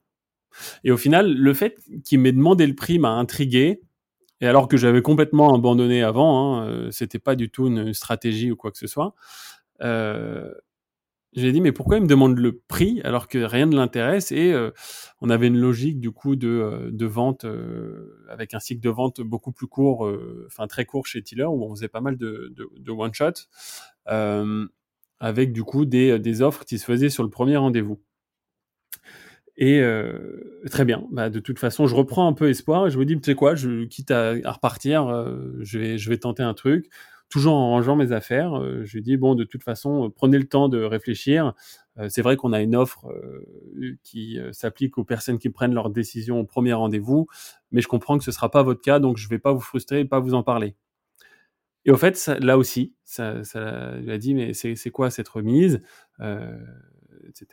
[0.85, 3.81] Et au final, le fait qu'il m'ait demandé le prix m'a intrigué.
[4.41, 8.57] Et alors que j'avais complètement abandonné avant, hein, c'était pas du tout une stratégie ou
[8.57, 9.15] quoi que ce soit.
[9.83, 10.53] Euh,
[11.35, 14.33] j'ai dit mais pourquoi il me demande le prix alors que rien ne l'intéresse?
[14.33, 14.71] Et euh,
[15.21, 18.91] on avait une logique du coup de, euh, de vente euh, avec un cycle de
[18.91, 20.11] vente beaucoup plus court,
[20.47, 23.33] enfin très court chez Tiller où on faisait pas mal de, de, de one shot
[25.21, 28.01] avec du coup des, des offres qui se faisaient sur le premier rendez-vous.
[29.61, 29.83] Et
[30.71, 31.05] très bien.
[31.11, 33.35] Bah, de toute façon, je reprends un peu espoir et je me dis, tu sais
[33.35, 35.09] quoi, je quitte à, repartir,
[35.61, 36.89] je vais, je vais tenter un truc
[37.29, 38.59] toujours en rangeant mes affaires.
[38.59, 41.55] Euh, je lui dis bon, de toute façon, euh, prenez le temps de réfléchir.
[41.99, 43.07] Euh, c'est vrai qu'on a une offre
[44.03, 47.27] qui s'applique aux personnes qui prennent leurs décisions au premier rendez-vous,
[47.73, 50.01] mais je comprends que ce sera pas votre cas, donc je vais pas vous frustrer
[50.01, 50.77] et pas vous en parler.
[51.85, 55.83] Et au fait, là aussi, ça, ça lui a dit mais c'est quoi cette remise,
[57.29, 57.47] etc.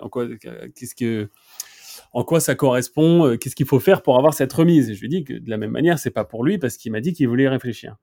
[0.00, 0.26] En quoi,
[0.74, 1.28] qu'est-ce que
[2.12, 4.90] en quoi ça correspond, qu'est-ce qu'il faut faire pour avoir cette remise?
[4.90, 6.92] Et je lui dis que de la même manière, c'est pas pour lui parce qu'il
[6.92, 7.96] m'a dit qu'il voulait y réfléchir.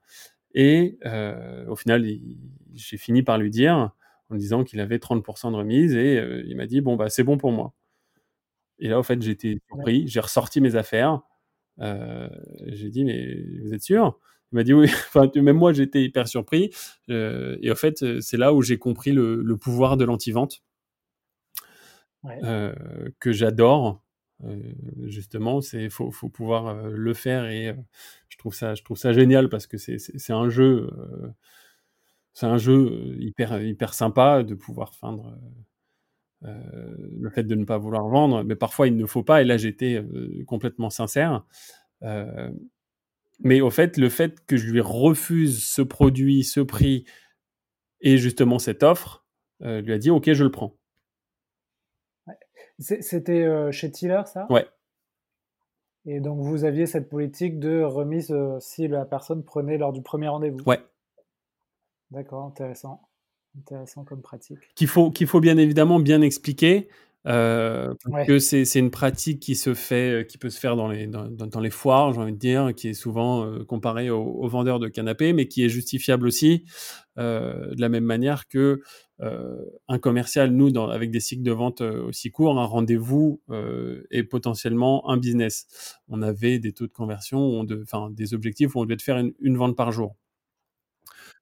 [0.53, 0.97] Et
[1.67, 2.05] au final,
[2.73, 3.91] j'ai fini par lui dire
[4.29, 7.37] en disant qu'il avait 30% de remise et il m'a dit bon bah c'est bon
[7.37, 7.73] pour moi.
[8.79, 11.21] Et là, en fait, j'étais surpris, j'ai ressorti mes affaires.
[11.79, 14.19] j'ai dit mais vous êtes sûr?
[14.51, 14.87] Il m'a dit oui.
[15.13, 16.71] Enfin, même moi, j'étais hyper surpris.
[17.09, 20.63] et en fait, c'est là où j'ai compris le, pouvoir de l'anti-vente
[23.19, 24.03] que j'adore.
[25.03, 27.75] justement, c'est faut, faut pouvoir le faire et
[28.29, 30.89] je trouve ça je trouve ça génial parce que c'est un jeu
[32.33, 35.37] c'est un jeu hyper hyper sympa de pouvoir feindre
[36.43, 39.41] le fait de ne pas vouloir vendre, mais parfois il ne faut pas.
[39.41, 40.03] Et là, j'étais
[40.47, 41.45] complètement sincère.
[43.43, 47.05] Mais au fait, le fait que je lui refuse ce produit, ce prix
[48.01, 49.25] et justement cette offre,
[49.59, 50.77] lui a dit OK, je le prends.
[52.79, 54.47] C'était chez Tiller, ça?
[54.49, 54.65] Ouais.
[56.05, 60.27] Et donc vous aviez cette politique de remise si la personne prenait lors du premier
[60.29, 60.63] rendez-vous?
[60.65, 60.79] Ouais.
[62.09, 63.07] D'accord, intéressant.
[63.57, 64.73] Intéressant comme pratique.
[64.75, 66.89] Qu'il faut, qu'il faut bien évidemment bien expliquer.
[67.27, 67.93] Euh,
[68.25, 71.59] que c'est, une pratique qui se fait, qui peut se faire dans les, dans, dans
[71.59, 75.31] les foires, j'ai envie de dire, qui est souvent euh, comparée aux, vendeurs de canapés,
[75.31, 76.65] mais qui est justifiable aussi
[77.19, 78.81] euh, de la même manière que
[79.19, 79.55] euh,
[79.87, 83.39] un commercial, nous, dans, avec des cycles de vente aussi courts, un rendez-vous
[84.09, 85.99] est potentiellement un business.
[86.07, 89.57] On avait des taux de conversion, enfin des objectifs où on devait faire une, une
[89.57, 90.15] vente par jour.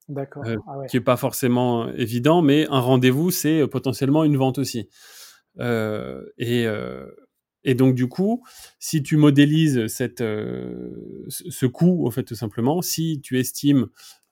[0.09, 0.43] D'accord.
[0.45, 4.89] Ah qui est pas forcément évident, mais un rendez-vous, c'est potentiellement une vente aussi.
[5.59, 6.65] Et,
[7.63, 8.43] et donc du coup,
[8.79, 13.87] si tu modélises cette, ce coût, au fait, tout simplement, si tu estimes,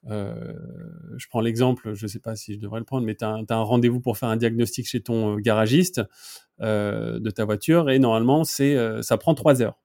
[0.05, 3.43] je prends l'exemple, je ne sais pas si je devrais le prendre, mais tu as,
[3.49, 6.01] un rendez-vous pour faire un diagnostic chez ton garagiste
[6.59, 9.79] de ta voiture, et normalement, ça prend trois heures.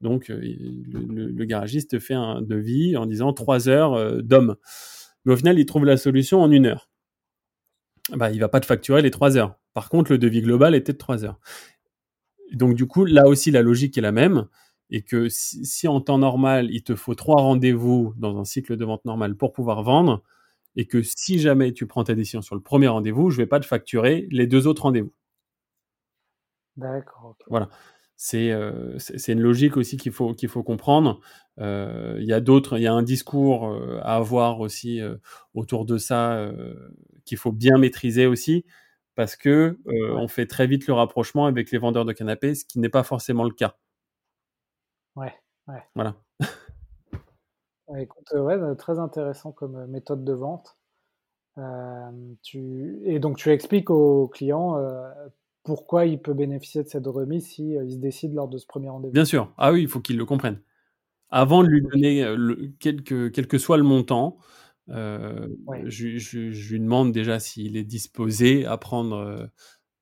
[0.00, 4.56] Donc, le, le, garagiste fait un devis en disant trois heures d'homme.
[5.24, 6.88] Mais au final, il trouve la solution en une heure.
[8.12, 9.58] Bah, il va pas te facturer les trois heures.
[9.78, 11.38] Par contre, le devis global était de trois heures.
[12.52, 14.48] Donc, du coup, là aussi, la logique est la même.
[14.90, 18.84] Et que si, en temps normal, il te faut trois rendez-vous dans un cycle de
[18.84, 20.24] vente normal pour pouvoir vendre,
[20.74, 23.60] et que si jamais tu prends ta décision sur le premier rendez-vous, je vais pas
[23.60, 25.12] te facturer les deux autres rendez-vous.
[26.76, 27.36] D'accord.
[27.46, 27.68] Voilà.
[28.34, 31.20] Euh, c'est une logique aussi qu'il faut, qu'il faut comprendre.
[31.60, 35.00] Euh, il y a d'autres, il y a un discours euh, à avoir aussi
[35.54, 36.50] autour de ça
[37.24, 38.64] qu'il faut bien maîtriser aussi
[39.18, 42.78] parce que on fait très vite le rapprochement avec les vendeurs de canapés, ce qui
[42.78, 43.76] n'est pas forcément le cas.
[45.16, 45.34] Ouais,
[45.66, 45.82] ouais.
[45.96, 46.14] Voilà.
[47.98, 50.78] écoute, ouais, très intéressant comme méthode de vente.
[52.42, 53.00] tu...
[53.06, 54.76] Et donc tu expliques aux clients
[55.68, 58.66] pourquoi il peut bénéficier de cette remise si euh, il se décide lors de ce
[58.66, 59.12] premier rendez-vous.
[59.12, 59.52] Bien sûr.
[59.58, 60.62] Ah oui, il faut qu'il le comprenne.
[61.28, 64.38] Avant de lui donner euh, quel, que, soit le montant,
[64.90, 65.48] euh,
[65.84, 69.50] je, lui demande déjà s'il est disposé à prendre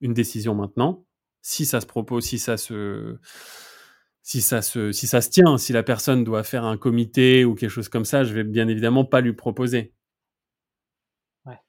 [0.00, 1.04] une décision maintenant.
[1.42, 3.18] Si ça se propose, si ça se,
[4.22, 7.54] si ça se, si ça se tient, si la personne doit faire un comité ou
[7.54, 9.94] quelque chose comme ça, je vais bien évidemment pas lui proposer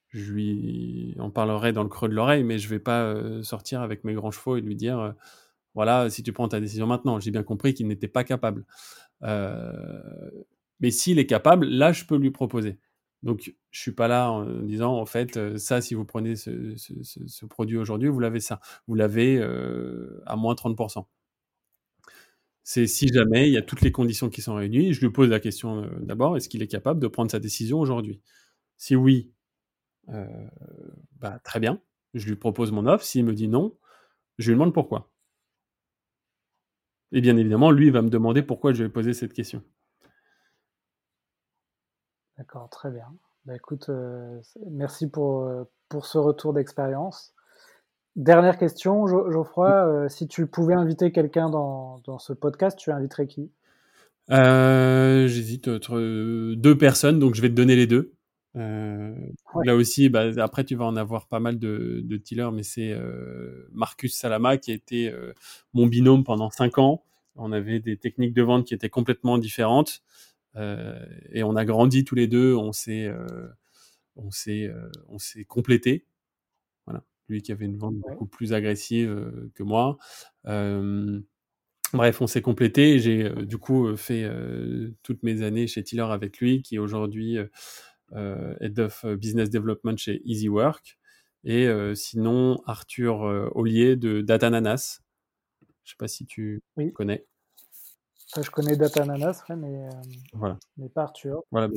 [0.10, 3.82] je lui en parlerai dans le creux de l'oreille, mais je vais pas euh, sortir
[3.82, 5.12] avec mes grands chevaux et lui dire euh,
[5.76, 7.20] voilà, si tu prends ta décision maintenant.
[7.20, 8.66] J'ai bien compris qu'il n'était pas capable.
[9.24, 9.72] Euh,
[10.80, 12.80] mais s'il est capable, là, je peux lui proposer.
[13.24, 17.78] Donc, je suis pas là en disant en fait, ça, si vous prenez ce, produit
[17.78, 18.60] aujourd'hui, vous l'avez ça.
[18.88, 19.42] Vous l'avez
[20.26, 21.06] à moins 30%.
[22.64, 25.30] C'est si jamais il y a toutes les conditions qui sont réunies, je lui pose
[25.30, 28.22] la question d'abord est-ce qu'il est capable de prendre sa décision aujourd'hui?
[28.78, 29.32] Si oui,
[30.10, 30.26] euh,
[31.20, 31.82] bah, très bien,
[32.14, 33.04] je lui propose mon offre.
[33.06, 33.78] S'il me dit non,
[34.38, 35.12] je lui demande pourquoi.
[37.12, 39.62] Et bien évidemment, lui va me demander pourquoi je vais poser cette question.
[42.38, 43.08] D'accord, très bien.
[43.46, 47.34] Bah, écoute, euh, merci pour, euh, pour ce retour d'expérience.
[48.16, 53.52] Dernière question, Geoffroy, si tu pouvais inviter quelqu'un dans, dans, ce podcast, tu inviterais qui?
[54.28, 58.18] J'hésite entre deux personnes, donc je vais te donner les deux.
[58.58, 59.14] Euh,
[59.64, 63.68] là aussi, bah, après, tu vas en avoir pas mal de, de mais c'est euh,
[63.72, 65.34] Marcus Salama qui a été euh,
[65.74, 67.04] mon binôme pendant 5 ans.
[67.36, 70.02] On avait des techniques de vente qui étaient complètement différentes
[70.58, 72.56] et on a grandi tous les deux.
[72.56, 73.12] On s'est,
[74.16, 74.72] on s'est,
[75.08, 76.06] on s'est complété.
[76.86, 79.98] Voilà, lui qui avait une vente beaucoup plus agressive que moi.
[81.94, 83.00] Bref, on s'est complété.
[83.00, 84.30] J'ai du coup fait
[85.04, 87.40] toutes mes années chez Tiller avec lui, qui aujourd'hui
[88.14, 90.98] euh, Head of Business Development chez EasyWork.
[91.44, 95.02] Et euh, sinon, Arthur euh, Ollier de Datananas.
[95.84, 96.62] Je sais pas si tu
[96.94, 97.26] connais.
[98.36, 99.88] Je connais Data Ananas, mais,
[100.34, 100.58] voilà.
[100.78, 101.44] mais pas Arthur.
[101.52, 101.70] Voilà,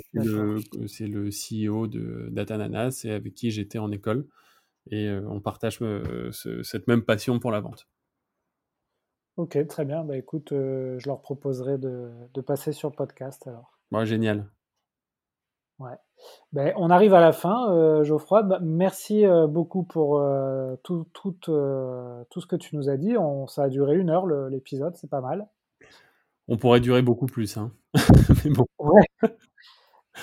[0.87, 4.27] c'est le, CEO de Data Ananas et avec qui j'étais en école.
[4.91, 5.81] Et on partage
[6.63, 7.87] cette même passion pour la vente.
[9.37, 10.05] Ok, très bien.
[10.05, 13.79] Bah, écoute, je leur proposerai de, de, passer sur le podcast alors.
[13.93, 14.47] Ouais, génial.
[15.81, 15.97] Ouais.
[16.53, 18.43] Ben, on arrive à la fin, euh, Geoffroy.
[18.43, 23.17] Bah, merci euh, beaucoup pour euh, tout, tout, tout, ce que tu nous as dit.
[23.17, 25.49] On, ça a duré une heure l'épisode, c'est pas mal.
[26.51, 27.57] On pourrait durer beaucoup plus.
[27.57, 27.73] Hein.
[28.45, 28.67] bon.
[28.79, 29.07] Ouais.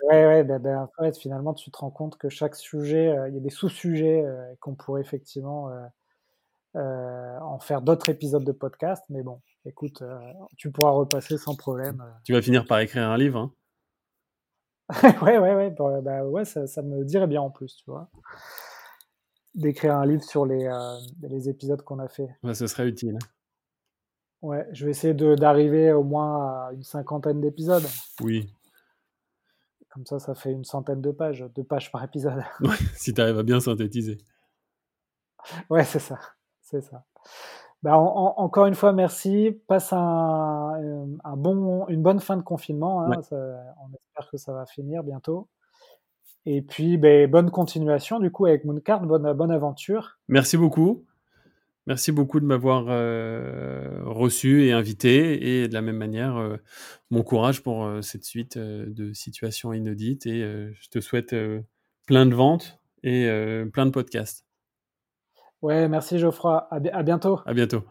[0.04, 3.34] Ouais, ouais, ben, ben, en fait, finalement, tu te rends compte que chaque sujet, il
[3.34, 4.24] y a des sous-sujets
[4.60, 5.72] qu'on pourrait effectivement
[6.76, 9.04] en faire d'autres épisodes de podcast.
[9.10, 10.04] Mais bon, écoute,
[10.58, 12.04] tu pourras repasser sans problème.
[12.26, 13.40] Tu vas finir par écrire un livre.
[13.40, 13.52] Hein
[15.22, 18.10] ouais, ouais, ouais, bah, bah, ouais ça, ça, me dirait bien en plus, tu vois.
[19.54, 22.30] D'écrire un livre sur les, euh, les épisodes qu'on a fait.
[22.54, 23.18] Ce serait utile.
[24.42, 27.86] Ouais, je vais essayer d'arriver au moins à une cinquantaine d'épisodes.
[28.22, 28.48] Oui.
[29.90, 32.44] Comme ça, ça fait une centaine de pages, deux pages par épisode.
[32.62, 34.20] Ouais, si tu arrives à bien synthétiser.
[35.70, 36.20] Ouais, c'est ça.
[36.62, 37.06] C'est ça.
[37.84, 39.60] Bah, encore une fois, merci.
[39.68, 43.04] Passe un, euh, un, bon, une bonne fin de confinement.
[43.04, 43.12] Hein.
[43.32, 45.48] on espère que ça va finir bientôt.
[46.46, 50.18] Et puis, ben, bonne continuation du coup avec Mooncard, bonne, bonne aventure.
[50.28, 51.04] Merci beaucoup.
[51.88, 55.62] Merci beaucoup de m'avoir euh, reçu et invité.
[55.62, 56.58] Et de la même manière, euh,
[57.10, 60.26] mon courage pour cette suite de situations inédites.
[60.26, 61.34] Et je te souhaite
[62.06, 63.30] plein de ventes et
[63.72, 64.46] plein de podcasts.
[65.62, 66.68] Ouais, merci Geoffroy.
[66.70, 67.40] À, bientôt.
[67.46, 67.84] À bientôt.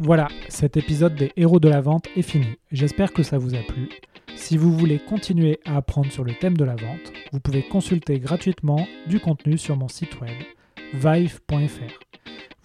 [0.00, 2.58] Voilà, cet épisode des héros de la vente est fini.
[2.70, 3.88] J'espère que ça vous a plu.
[4.36, 8.20] Si vous voulez continuer à apprendre sur le thème de la vente, vous pouvez consulter
[8.20, 10.36] gratuitement du contenu sur mon site web
[10.94, 12.07] vive.fr.